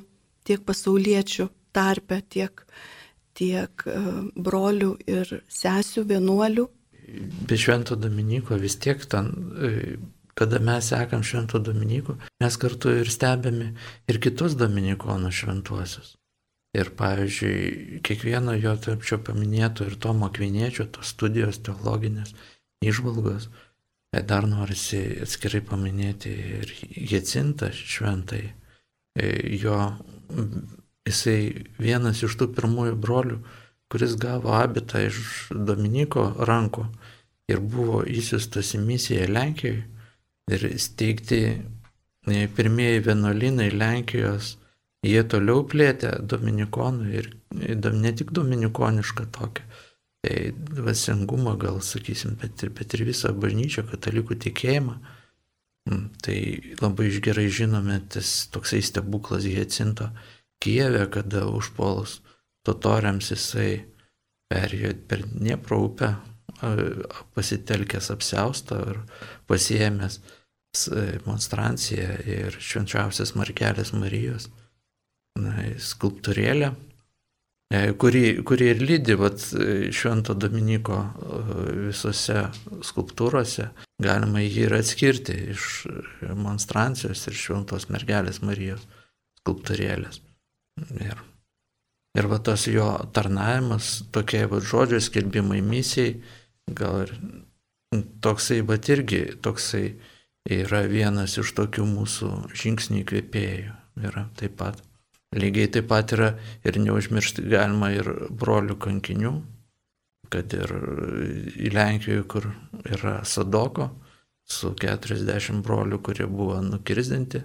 tiek 0.49 0.63
pasauliečių 0.67 1.51
tarpe, 1.77 2.23
tiek, 2.31 2.65
tiek 3.37 3.85
brolių 4.35 4.95
ir 5.07 5.39
sesių 5.53 6.07
vienuolių 6.09 6.69
be 7.49 7.57
Švento 7.57 7.97
Dominiko 7.97 8.55
vis 8.55 8.79
tiek 8.79 9.05
ten, 9.07 9.27
e, 9.63 9.97
kada 10.35 10.59
mes 10.59 10.89
sekam 10.89 11.23
Švento 11.23 11.59
Dominiko, 11.59 12.17
mes 12.41 12.57
kartu 12.57 12.93
ir 13.01 13.11
stebėme 13.11 13.73
ir 14.09 14.21
kitus 14.23 14.57
Dominikonų 14.59 15.33
šventuosius. 15.33 16.18
Ir 16.77 16.91
pavyzdžiui, 16.99 18.01
kiekvieno 18.05 18.53
jo 18.59 18.75
tarp 18.77 19.07
čia 19.09 19.17
paminėto 19.25 19.87
ir 19.89 19.97
Tomo 19.97 20.29
Kviniečio, 20.29 20.85
tos 20.93 21.15
studijos 21.15 21.63
teologinės 21.65 22.35
išvalgos, 22.85 23.49
e, 24.13 24.21
dar 24.21 24.45
norisi 24.47 25.01
atskirai 25.25 25.63
paminėti 25.65 26.35
ir 26.61 26.75
Jecintą 27.13 27.71
šventai. 27.73 28.43
E, 29.17 29.31
jo, 29.63 29.79
jisai 31.09 31.39
vienas 31.81 32.21
iš 32.23 32.37
tų 32.37 32.51
pirmųjų 32.59 32.99
brolių, 33.01 33.41
kuris 33.89 34.19
gavo 34.21 34.53
abitą 34.53 35.07
iš 35.09 35.49
Dominiko 35.51 36.29
rankų 36.45 36.85
ir 37.49 37.65
buvo 37.65 38.05
įsiustas 38.05 38.75
į 38.77 38.85
misiją 38.85 39.29
Lenkijoje 39.33 39.87
ir 40.53 40.65
steigti 40.81 41.41
e, 41.49 42.47
pirmieji 42.57 43.05
vienuolinai 43.09 43.71
Lenkijos, 43.73 44.57
jie 45.07 45.21
toliau 45.31 45.65
plėtė 45.69 46.17
Dominikonų 46.31 47.11
ir 47.15 47.31
e, 47.55 47.77
ne 47.77 48.13
tik 48.17 48.33
Dominikonišką 48.35 49.29
tokią, 49.35 49.67
tai 50.25 50.39
dvasingumą 50.53 51.55
gal 51.61 51.81
sakysim, 51.85 52.37
bet 52.41 52.65
ir, 52.65 52.73
bet 52.75 52.97
ir 52.97 53.07
visą 53.09 53.33
bažnyčią, 53.35 53.87
katalikų 53.91 54.39
tikėjimą. 54.47 54.97
Mm, 55.89 56.09
tai 56.25 56.39
labai 56.83 57.11
gerai 57.25 57.47
žinome 57.49 58.01
tas 58.13 58.49
toksai 58.53 58.83
stebuklas 58.85 59.47
Hiecinto 59.49 60.11
Kijeve, 60.59 61.07
kada 61.15 61.47
užpuolus 61.47 62.19
totoriams 62.67 63.31
jisai 63.31 63.85
perėjo 64.51 64.97
per 65.09 65.23
Dniepro 65.29 65.79
upę, 65.87 66.17
pasitelkęs 67.39 68.11
apseustą 68.11 68.81
ir 68.91 68.99
pasiemęs 69.47 70.19
monstranciją 71.27 72.17
ir 72.27 72.57
švenčiausias 72.59 73.37
Markelės 73.39 73.93
Marijos 73.95 74.49
skulptūrėlę, 75.83 76.73
e, 77.75 77.81
kuri, 78.01 78.23
kuri 78.47 78.71
ir 78.75 78.83
lydi 78.83 79.17
vat, 79.21 79.45
Švento 79.95 80.35
Dominiko 80.35 81.01
visose 81.89 82.49
skulptūrose. 82.91 83.71
Galima 84.03 84.45
jį 84.45 84.69
ir 84.69 84.77
atskirti 84.79 85.39
iš 85.55 85.71
monstrancijos 86.39 87.27
ir 87.29 87.41
Šventos 87.45 87.89
Mergelės 87.93 88.43
Marijos 88.47 88.87
skulptūrėlės. 89.43 90.23
Ir 91.03 91.19
Ir 92.19 92.27
va 92.27 92.39
tas 92.43 92.65
jo 92.67 92.87
tarnavimas, 93.15 94.03
tokie 94.15 94.41
va 94.51 94.59
žodžio 94.65 94.99
skelbimai 95.05 95.61
misijai, 95.63 96.17
gal 96.81 97.05
ir 97.05 97.13
toksai, 98.25 98.63
bet 98.67 98.89
irgi 98.91 99.21
toksai 99.45 99.85
yra 100.59 100.83
vienas 100.91 101.37
iš 101.39 101.53
tokių 101.59 101.87
mūsų 101.93 102.31
žingsnių 102.59 103.05
įkvėpėjų. 103.05 103.77
Yra 104.09 104.29
taip 104.39 104.57
pat. 104.59 104.83
Lygiai 105.37 105.69
taip 105.69 105.91
pat 105.91 106.15
yra 106.17 106.33
ir 106.65 106.79
neužmiršti 106.81 107.45
galima 107.51 107.91
ir 107.93 108.09
brolių 108.33 108.79
kankinių, 108.81 109.33
kad 110.33 110.55
ir 110.57 110.73
į 111.53 111.73
Lenkijoje, 111.75 112.25
kur 112.33 112.49
yra 112.89 113.19
Sadoko, 113.29 113.91
su 114.49 114.73
40 114.73 115.61
brolių, 115.65 116.01
kurie 116.05 116.27
buvo 116.29 116.63
nukirzdinti. 116.65 117.43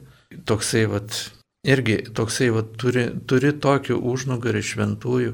Toksai 0.48 0.86
vat 0.91 1.17
irgi 1.63 1.98
toksai 2.15 2.50
va, 2.54 2.63
turi, 2.63 3.08
turi 3.28 3.54
tokį 3.63 3.98
užnugarį 3.98 4.63
šventųjų 4.69 5.34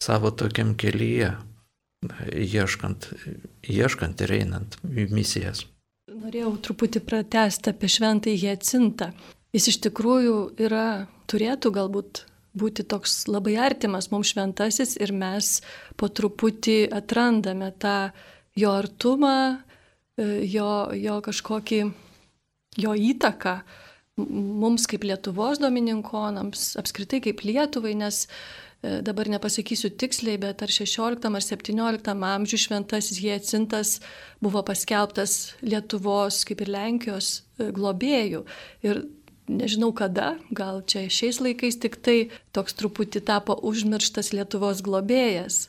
savo 0.00 0.32
tokiam 0.32 0.74
kelyje, 0.80 1.34
ieškant, 2.32 3.10
ieškant 3.68 4.24
ir 4.24 4.34
einant 4.40 4.78
į 4.84 5.08
misijas. 5.12 5.66
Norėjau 6.10 6.54
truputį 6.64 7.02
pratesti 7.06 7.72
apie 7.72 7.88
šventąjį 7.92 8.48
Jacintą. 8.48 9.10
Jis 9.54 9.70
iš 9.72 9.80
tikrųjų 9.86 10.36
yra, 10.62 11.06
turėtų 11.30 11.72
galbūt 11.74 12.24
būti 12.54 12.84
toks 12.86 13.24
labai 13.30 13.56
artimas 13.62 14.10
mums 14.10 14.32
šventasis 14.32 14.96
ir 14.98 15.12
mes 15.14 15.58
po 15.98 16.10
truputį 16.10 16.90
atrandame 16.94 17.70
tą 17.78 18.10
jo 18.58 18.72
artumą, 18.74 19.60
jo, 20.18 20.70
jo 20.94 21.20
kažkokį, 21.24 21.84
jo 22.82 22.96
įtaką 23.10 23.60
mums 24.28 24.86
kaip 24.90 25.04
Lietuvos 25.06 25.60
domininkonams, 25.62 26.74
apskritai 26.80 27.22
kaip 27.24 27.44
Lietuvai, 27.46 27.94
nes 27.96 28.26
e, 28.26 28.98
dabar 29.06 29.30
nepasakysiu 29.32 29.92
tiksliai, 30.00 30.36
bet 30.42 30.64
ar 30.64 30.72
16 30.74 31.24
ar 31.24 31.46
17 31.46 32.12
amžių 32.34 32.60
šventasis 32.64 33.22
Jėcintas 33.22 33.94
buvo 34.42 34.60
paskelbtas 34.66 35.54
Lietuvos 35.64 36.42
kaip 36.48 36.60
ir 36.66 36.72
Lenkijos 36.74 37.30
e, 37.38 37.70
globėjų. 37.76 38.44
Ir 38.84 39.02
nežinau 39.50 39.90
kada, 39.96 40.36
gal 40.54 40.80
čia 40.86 41.08
šiais 41.10 41.42
laikais 41.42 41.80
tik 41.82 41.98
tai 42.04 42.18
toks 42.56 42.78
truputį 42.78 43.24
tapo 43.26 43.58
užmirštas 43.70 44.32
Lietuvos 44.36 44.84
globėjas. 44.86 45.68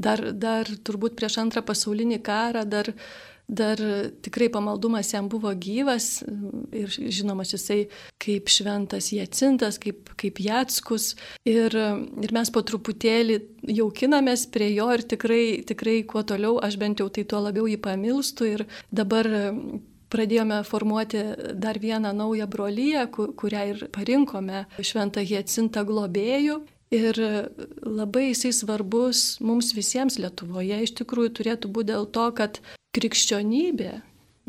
dar, 0.00 0.22
dar 0.32 0.68
turbūt 0.86 1.18
prieš 1.18 1.40
antrą 1.42 1.62
pasaulinį 1.66 2.20
karą, 2.24 2.64
dar, 2.68 2.88
dar 3.50 3.80
tikrai 4.24 4.48
pamaldumas 4.52 5.12
jam 5.12 5.28
buvo 5.30 5.52
gyvas 5.52 6.22
ir 6.72 6.88
žinomas 6.90 7.52
jisai 7.54 7.82
kaip 8.22 8.48
šventas 8.52 9.10
Jacintas, 9.12 9.80
kaip, 9.82 10.12
kaip 10.20 10.40
Jatskus. 10.40 11.12
Ir, 11.48 11.76
ir 12.24 12.34
mes 12.36 12.52
po 12.54 12.64
truputėlį 12.64 13.40
jaukinamės 13.80 14.46
prie 14.54 14.72
jo 14.72 14.88
ir 14.94 15.04
tikrai, 15.04 15.44
tikrai 15.68 16.00
kuo 16.08 16.24
toliau 16.24 16.58
aš 16.64 16.80
bent 16.80 17.02
jau 17.02 17.10
tai 17.12 17.26
tuo 17.28 17.42
labiau 17.44 17.68
jį 17.70 17.80
pamilstu 17.84 18.48
ir 18.54 18.66
dabar 18.88 19.28
pradėjome 20.10 20.60
formuoti 20.66 21.22
dar 21.54 21.78
vieną 21.80 22.12
naują 22.16 22.48
brolyją, 22.50 23.06
kurią 23.12 23.64
ir 23.72 23.86
parinkome 23.94 24.66
šventą 24.82 25.24
Hiecintą 25.26 25.84
globėjų. 25.88 26.60
Ir 26.90 27.18
labai 27.86 28.32
jisai 28.32 28.50
svarbus 28.50 29.38
mums 29.46 29.70
visiems 29.76 30.16
Lietuvoje 30.18 30.80
iš 30.82 30.96
tikrųjų 30.98 31.30
turėtų 31.38 31.70
būti 31.70 31.92
dėl 31.92 32.08
to, 32.10 32.24
kad 32.34 32.58
krikščionybė, 32.96 33.92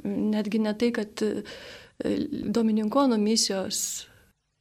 netgi 0.05 0.61
ne 0.65 0.73
tai, 0.73 0.89
kad 0.95 1.21
e, 1.21 1.43
Domininkonų 2.57 3.19
misijos, 3.21 4.07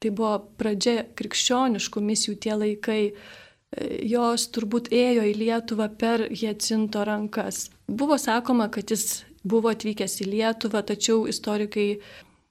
tai 0.05 0.13
buvo 0.13 0.35
pradžia 0.61 1.07
krikščioniškų 1.17 2.05
misijų 2.05 2.37
tie 2.45 2.53
laikai, 2.61 3.01
e, 3.09 3.89
jos 4.13 4.45
turbūt 4.53 4.93
ėjo 4.93 5.25
į 5.31 5.35
Lietuvą 5.41 5.89
per 5.97 6.27
Hiecinto 6.29 7.07
rankas. 7.09 7.71
Buvo 7.89 8.21
sakoma, 8.21 8.69
kad 8.69 8.93
jis 8.93 9.23
buvo 9.45 9.73
atvykęs 9.73 10.19
į 10.25 10.29
Lietuvą, 10.35 10.83
tačiau 10.87 11.25
istorikai 11.31 11.89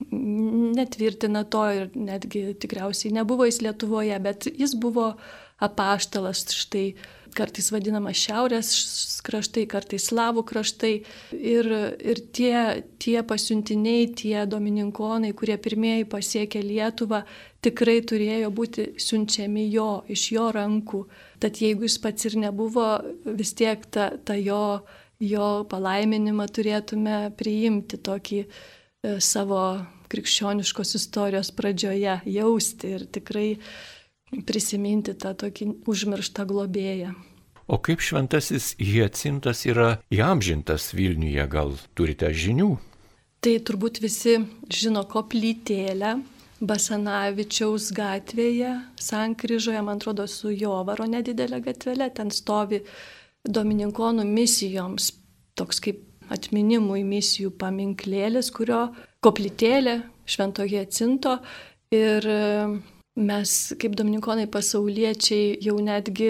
netvirtina 0.10 1.44
to 1.52 1.64
ir 1.76 1.90
netgi 1.96 2.54
tikriausiai 2.60 3.14
nebuvo 3.14 3.46
jis 3.50 3.62
Lietuvoje, 3.66 4.16
bet 4.24 4.48
jis 4.48 4.76
buvo 4.80 5.14
apaštalas, 5.60 6.46
štai 6.56 6.94
kartais 7.36 7.68
vadinamas 7.74 8.18
šiaurės 8.18 8.70
kraštai, 9.26 9.66
kartais 9.70 10.08
slavų 10.10 10.44
kraštai. 10.50 10.94
Ir, 11.36 11.70
ir 12.00 12.22
tie, 12.36 12.54
tie 13.02 13.20
pasiuntiniai, 13.28 14.08
tie 14.18 14.46
domininkonai, 14.50 15.34
kurie 15.38 15.58
pirmieji 15.62 16.08
pasiekė 16.10 16.64
Lietuvą, 16.66 17.22
tikrai 17.66 18.00
turėjo 18.08 18.50
būti 18.56 18.88
siunčiami 19.02 19.68
jo, 19.70 19.92
iš 20.10 20.30
jo 20.36 20.48
rankų. 20.56 21.04
Tad 21.44 21.62
jeigu 21.62 21.86
jis 21.88 22.00
pats 22.02 22.30
ir 22.32 22.40
nebuvo, 22.48 22.88
vis 23.26 23.54
tiek 23.58 23.84
ta, 23.92 24.12
ta 24.24 24.40
jo 24.40 24.64
jo 25.20 25.48
palaiminimą 25.70 26.48
turėtume 26.56 27.20
priimti 27.38 28.00
tokį 28.02 28.42
e, 28.44 28.50
savo 29.24 29.62
krikščioniškos 30.10 30.96
istorijos 30.98 31.52
pradžioje, 31.56 32.20
jausti 32.26 32.96
ir 32.98 33.06
tikrai 33.14 33.50
prisiminti 34.48 35.14
tą 35.20 35.36
tokį 35.38 35.70
užmirštą 35.90 36.46
globėją. 36.50 37.14
O 37.70 37.78
kaip 37.86 38.02
šventasis 38.02 38.72
Hiecintas 38.82 39.62
yra 39.70 40.00
įamžintas 40.10 40.90
Vilniuje, 40.98 41.46
gal 41.52 41.76
turite 41.94 42.32
žinių? 42.34 42.72
Tai 43.40 43.54
turbūt 43.64 44.02
visi 44.02 44.40
žino 44.74 45.06
koplytėlę 45.08 46.18
Basanavičiaus 46.60 47.92
gatvėje, 47.96 48.74
Sankryžoje, 49.00 49.80
man 49.86 50.02
atrodo, 50.02 50.26
su 50.28 50.50
Jovaro 50.52 51.06
nedidelė 51.08 51.62
gatvelė, 51.70 52.10
ten 52.18 52.34
stovi 52.36 52.82
Domininkonų 53.48 54.26
misijoms, 54.28 55.14
toks 55.56 55.80
kaip 55.84 56.04
atminimui 56.30 57.04
misijų 57.08 57.54
paminklėlis, 57.60 58.52
kurio 58.54 58.90
koplytėlė 59.24 60.02
šventoje 60.30 60.84
atsinto 60.84 61.40
ir 61.96 62.26
e, 62.30 62.42
mes 63.20 63.56
kaip 63.82 63.96
Dominikonai 63.98 64.48
pasauliečiai 64.52 65.58
jau 65.66 65.78
netgi 65.82 66.30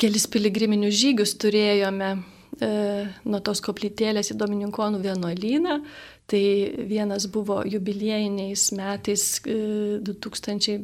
kelis 0.00 0.26
piligriminius 0.32 0.96
žygius 0.98 1.36
turėjome 1.40 2.10
e, 2.16 2.70
nuo 3.24 3.40
tos 3.44 3.62
koplytėlės 3.64 4.32
į 4.34 4.38
Dominikonų 4.40 5.04
vienuolyną 5.06 5.78
Tai 6.26 6.74
vienas 6.90 7.28
buvo 7.30 7.62
jubiliejiniais 7.62 8.72
metais 8.74 9.40
2016, 9.46 10.82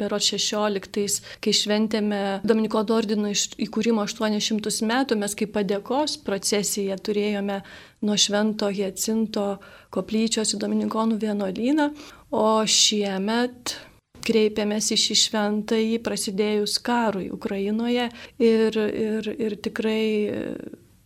e, 1.03 1.09
kai 1.43 1.53
šventėme 1.59 2.21
Dominikono 2.47 2.95
ordino 2.95 3.27
įkūrimo 3.67 4.05
800 4.07 4.87
metų, 4.87 5.17
mes 5.19 5.35
kaip 5.35 5.51
padėkos 5.57 6.15
procesiją 6.23 6.95
turėjome 7.03 7.59
nuo 8.07 8.15
Švento 8.15 8.71
Hiecinto 8.71 9.59
koplyčios 9.91 10.55
į 10.55 10.61
Dominikonų 10.63 11.19
vienuolyną, 11.25 11.91
o 12.31 12.63
šiemet 12.63 13.75
kreipėmės 14.23 14.93
į 14.95 14.97
šį 15.03 15.17
šventąjį 15.25 15.99
prasidėjus 16.07 16.79
karui 16.87 17.27
Ukrainoje 17.35 18.07
ir, 18.39 18.79
ir, 18.79 19.27
ir 19.27 19.59
tikrai 19.59 20.05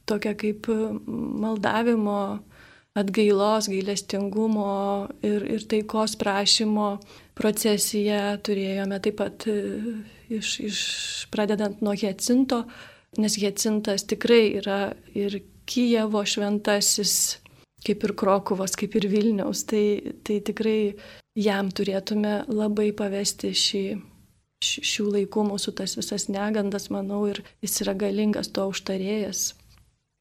tokia 0.04 0.36
kaip 0.36 0.68
maldavimo 1.16 2.20
atgailos, 2.96 3.68
gailestingumo 3.70 4.72
ir, 5.26 5.44
ir 5.56 5.64
taikos 5.68 6.16
prašymo 6.20 6.90
procesiją 7.36 8.38
turėjome 8.46 9.00
taip 9.04 9.18
pat 9.20 9.46
e, 9.52 9.56
iš, 10.32 10.52
iš 10.64 10.78
pradedant 11.32 11.82
nuo 11.84 11.94
Hiecinto, 11.96 12.64
nes 13.20 13.36
Hiecintas 13.40 14.06
tikrai 14.08 14.56
yra 14.62 14.80
ir 15.14 15.42
Kijevo 15.66 16.20
šventasis, 16.22 17.40
kaip 17.86 18.04
ir 18.06 18.12
Krokuvos, 18.18 18.76
kaip 18.78 18.94
ir 18.98 19.08
Vilniaus, 19.10 19.64
tai, 19.66 20.14
tai 20.22 20.38
tikrai 20.46 20.94
jam 21.36 21.72
turėtume 21.74 22.44
labai 22.46 22.92
pavesti 22.96 23.50
šį, 23.50 23.82
šių 24.62 25.08
laikų 25.16 25.46
mūsų 25.50 25.74
tas 25.80 25.96
visas 25.98 26.28
negandas, 26.30 26.86
manau, 26.94 27.24
ir 27.30 27.42
jis 27.66 27.80
yra 27.82 27.96
galingas 27.98 28.52
to 28.54 28.68
užtarėjas. 28.70 29.50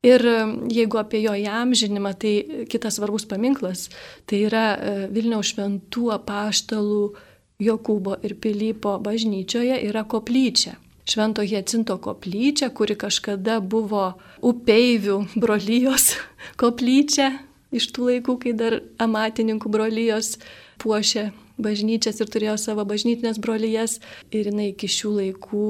Ir 0.06 0.22
jeigu 0.70 1.00
apie 1.02 1.24
jo 1.24 1.34
įamžinimą, 1.34 2.12
tai 2.22 2.65
kitas 2.70 3.00
svarbus 3.00 3.26
paminklas, 3.30 3.88
tai 4.30 4.44
yra 4.46 4.65
e, 4.76 4.96
Vilniaus 5.13 5.54
šventų 5.54 6.12
apaštalų 6.20 7.06
Jokūbo 7.65 8.18
ir 8.28 8.36
Pilypo 8.44 8.98
bažnyčioje 9.02 9.80
yra 9.88 10.04
koplyčia. 10.04 10.76
Švento 11.06 11.46
Hiecinto 11.46 11.98
koplyčia, 12.02 12.72
kuri 12.74 12.98
kažkada 12.98 13.60
buvo 13.62 14.15
upeivių 14.46 15.20
brolyjos 15.38 16.15
koplyčia 16.62 17.32
iš 17.76 17.89
tų 17.94 18.10
laikų, 18.10 18.38
kai 18.41 18.54
dar 18.58 18.80
amatininkų 19.02 19.72
brolyjos 19.72 20.36
puošė 20.82 21.30
bažnyčias 21.62 22.20
ir 22.20 22.32
turėjo 22.32 22.58
savo 22.60 22.86
bažnytinės 22.88 23.39
brolyjas. 23.41 24.00
Ir 24.36 24.52
jinai 24.52 24.72
iki 24.74 24.89
šių 24.91 25.13
laikų 25.20 25.70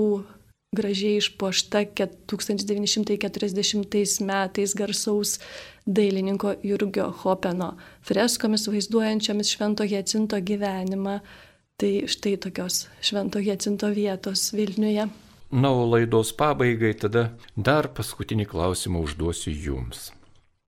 gražiai 0.75 1.17
išpuošta 1.21 1.79
1940 1.95 4.25
metais 4.25 4.75
garsaus 4.75 5.39
dailininko 5.85 6.55
Jurgio 6.63 7.13
Hopeno 7.21 7.77
freskomis 8.03 8.67
vaizduojančiomis 8.67 9.49
Švento 9.55 9.83
Jacinto 9.83 10.37
gyvenimą. 10.37 11.19
Tai 11.77 12.07
štai 12.07 12.37
tokios 12.37 12.87
Švento 13.01 13.39
Jacinto 13.39 13.87
vietos 13.87 14.53
Vilniuje. 14.53 15.07
Na, 15.51 15.71
o 15.71 15.85
laidos 15.85 16.33
pabaigai 16.33 16.93
tada 16.99 17.29
dar 17.55 17.87
paskutinį 17.93 18.45
klausimą 18.49 18.99
užduosiu 19.05 19.53
jums. 19.53 20.11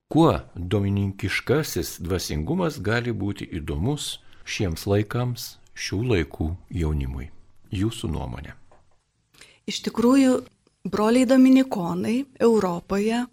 Kuo 0.08 0.40
domininkiškasis 0.56 1.98
dvasingumas 2.00 2.80
gali 2.80 3.12
būti 3.12 3.50
įdomus 3.60 4.20
šiems 4.48 4.86
laikams, 4.88 5.58
šių 5.76 6.00
laikų 6.12 6.48
jaunimui? 6.72 7.28
Jūsų 7.76 8.08
nuomonė. 8.14 8.54
Iš 9.68 9.82
tikrųjų, 9.84 10.38
broliai 10.88 11.28
dominikonai 11.28 12.22
Europoje 12.40 13.26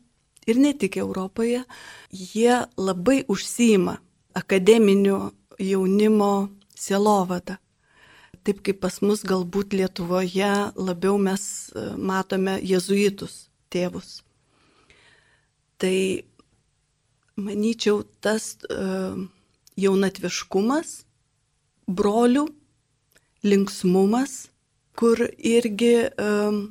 ir 0.50 0.58
ne 0.60 0.72
tik 0.74 0.98
Europoje, 0.98 1.62
jie 2.10 2.56
labai 2.76 3.22
užsima 3.30 3.96
akademinio 4.34 5.30
jaunimo 5.62 6.48
sielovada. 6.74 7.60
Taip 8.44 8.60
kaip 8.66 8.82
pas 8.82 8.98
mus 9.00 9.22
galbūt 9.24 9.72
Lietuvoje 9.78 10.50
labiau 10.76 11.16
mes 11.22 11.44
e, 11.70 11.84
matome 11.96 12.58
jezuitus 12.60 13.46
tėvus. 13.72 14.18
Tai 15.80 15.96
manyčiau, 17.34 18.04
tas 18.22 18.54
uh, 18.70 19.16
jaunatviškumas, 19.80 20.92
brolių, 21.90 22.44
linksmumas 23.42 24.36
kur 24.98 25.20
irgi 25.38 26.08
um, 26.18 26.68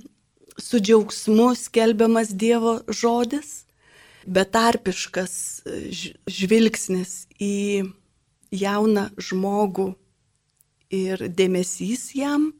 su 0.58 0.80
džiaugsmu 0.80 1.56
skelbiamas 1.56 2.30
Dievo 2.30 2.80
žodis, 2.88 3.64
betarpiškas 4.26 5.34
e, 5.66 5.80
žvilgsnis 6.30 7.26
į 7.42 7.84
jauną 8.54 9.10
žmogų 9.18 9.90
ir 10.94 11.26
dėmesys 11.34 12.12
jam, 12.16 12.52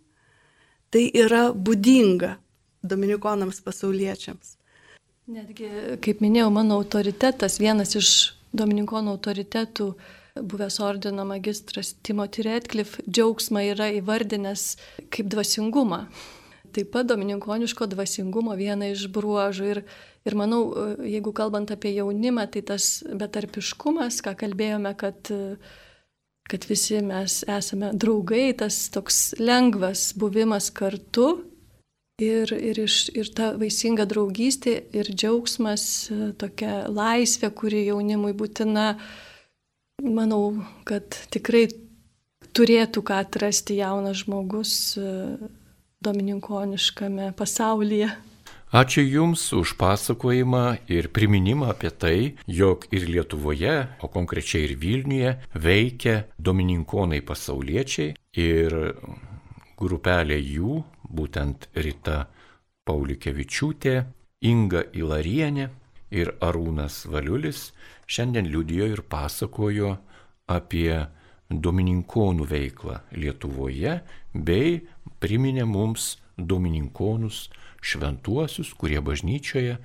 tai 0.92 1.06
yra 1.14 1.52
būdinga 1.54 2.36
dominikonams 2.84 3.62
pasauliečiams. 3.64 4.58
Netgi, 5.34 5.70
kaip 6.04 6.20
minėjau, 6.20 6.50
mano 6.52 6.82
autoritetas, 6.82 7.60
vienas 7.62 7.96
iš 7.96 8.10
dominikonų 8.52 9.14
autoritetų 9.16 9.94
buvęs 10.42 10.80
ordino 10.80 11.26
magistras 11.26 11.96
Timothy 12.02 12.42
Redcliffe 12.42 13.04
džiaugsmą 13.06 13.62
yra 13.74 13.92
įvardinęs 13.94 14.64
kaip 15.14 15.30
dvasingumą. 15.30 16.08
taip 16.74 16.90
pat 16.90 17.06
domininkoniško 17.06 17.86
dvasingumo 17.86 18.56
viena 18.58 18.88
iš 18.90 19.06
bruožų. 19.14 19.66
Ir, 19.70 19.80
ir 20.26 20.36
manau, 20.36 20.62
jeigu 21.06 21.30
kalbant 21.30 21.70
apie 21.70 21.92
jaunimą, 21.94 22.48
tai 22.50 22.64
tas 22.66 23.04
betarpiškumas, 23.06 24.24
ką 24.26 24.34
kalbėjome, 24.40 24.96
kad, 24.98 25.30
kad 26.50 26.66
visi 26.66 26.98
mes 27.06 27.44
esame 27.46 27.92
draugai, 27.94 28.56
tas 28.58 28.88
toks 28.90 29.36
lengvas 29.38 30.16
buvimas 30.18 30.72
kartu 30.74 31.44
ir, 32.18 32.50
ir, 32.50 32.80
iš, 32.88 33.12
ir 33.14 33.30
ta 33.38 33.52
vaisinga 33.54 34.08
draugystė 34.10 34.74
ir 34.98 35.14
džiaugsmas, 35.14 36.10
tokia 36.42 36.88
laisvė, 36.90 37.54
kuri 37.54 37.86
jaunimui 37.92 38.34
būtina, 38.34 38.96
manau, 40.04 40.64
kad 40.88 41.16
tikrai 41.34 41.68
turėtų 42.54 43.04
ką 43.08 43.24
atrasti 43.24 43.80
jaunas 43.80 44.24
žmogus 44.24 44.74
e, 45.00 45.10
domininkoniškame 46.04 47.32
pasaulyje. 47.40 48.12
Ačiū 48.74 49.04
Jums 49.06 49.52
už 49.54 49.76
pasakojimą 49.78 50.90
ir 50.90 51.12
priminimą 51.14 51.68
apie 51.70 51.92
tai, 51.94 52.34
jog 52.50 52.88
ir 52.90 53.06
Lietuvoje, 53.06 53.76
o 54.02 54.10
konkrečiai 54.10 54.66
ir 54.66 54.74
Vilniuje, 54.82 55.36
veikia 55.54 56.16
domininkonai 56.42 57.22
pasauliečiai 57.22 58.16
ir 58.42 58.74
grupelė 59.78 60.40
jų, 60.42 60.80
būtent 61.06 61.70
Rita 61.78 62.24
Paulikevičiūtė, 62.90 63.96
Inga 64.50 64.82
Ilarienė 64.98 65.70
ir 66.10 66.34
Arūnas 66.42 67.04
Valiulis, 67.06 67.68
šiandien 68.08 68.50
liudijo 68.52 68.88
ir 68.92 69.04
pasakojo 69.10 69.98
apie 70.52 71.06
domininkonų 71.50 72.48
veiklą 72.50 73.00
Lietuvoje 73.16 74.00
bei 74.34 74.80
priminė 75.24 75.66
mums 75.70 76.18
domininkonus 76.38 77.48
šventuosius, 77.84 78.74
kurie 78.80 79.02
bažnyčioje 79.04 79.78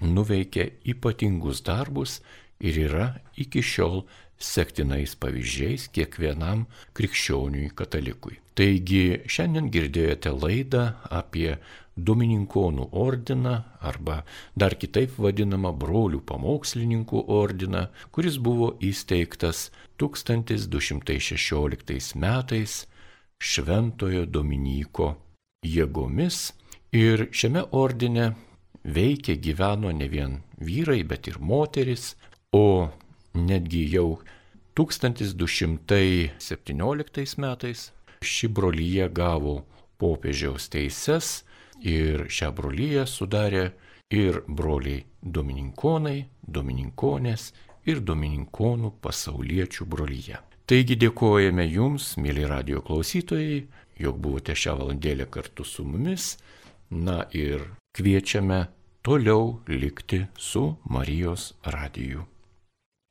nuveikė 0.00 0.70
ypatingus 0.92 1.62
darbus 1.64 2.20
ir 2.60 2.78
yra 2.88 3.06
iki 3.36 3.62
šiol 3.64 4.04
sektinais 4.36 5.14
pavyzdžiais 5.20 5.88
kiekvienam 5.94 6.66
krikščioniui 6.96 7.70
katalikui. 7.76 8.40
Taigi 8.56 9.22
šiandien 9.28 9.70
girdėjote 9.72 10.32
laidą 10.32 10.84
apie 11.12 11.56
Domininkonų 11.96 12.92
ordiną 12.92 13.64
arba 13.80 14.28
dar 14.52 14.76
kitaip 14.76 15.16
vadinamą 15.16 15.72
brolių 15.80 16.20
pamokslininkų 16.28 17.24
ordiną, 17.32 17.88
kuris 18.12 18.36
buvo 18.36 18.76
įsteigtas 18.84 19.72
1216 19.96 22.20
metais 22.20 22.84
Šventojo 23.40 24.28
Dominyko 24.28 25.16
jėgomis. 25.64 26.52
Ir 26.92 27.32
šiame 27.32 27.64
ordine 27.72 28.36
veikė 28.84 29.40
gyveno 29.40 29.88
ne 29.92 30.08
vien 30.08 30.42
vyrai, 30.60 31.02
bet 31.04 31.28
ir 31.28 31.38
moteris, 31.40 32.16
o 32.52 32.90
netgi 33.34 33.90
jau 33.92 34.18
1217 34.76 37.38
metais 37.40 37.92
ši 38.20 38.48
brolyje 38.48 39.08
gavo 39.12 39.64
popiežiaus 39.96 40.68
teises 40.68 41.44
ir 41.82 42.26
šią 42.32 42.52
brolyje 42.56 43.06
sudarė 43.10 43.70
ir 44.10 44.42
broliai 44.46 45.04
domininkonai, 45.22 46.26
domininkonės 46.46 47.52
ir 47.86 48.00
domininkonų 48.00 48.92
pasauliečių 49.02 49.86
brolyje. 49.86 50.38
Taigi 50.66 50.96
dėkojame 50.98 51.66
Jums, 51.70 52.16
mėly 52.18 52.46
radio 52.50 52.80
klausytojai, 52.82 53.66
jog 54.02 54.16
buvote 54.18 54.54
šią 54.58 54.74
valandėlę 54.80 55.28
kartu 55.30 55.64
su 55.64 55.84
mumis, 55.86 56.36
na 56.90 57.22
ir 57.30 57.62
kviečiame 57.94 58.64
toliau 59.06 59.60
likti 59.70 60.24
su 60.34 60.72
Marijos 60.90 61.52
radiju. 61.62 62.26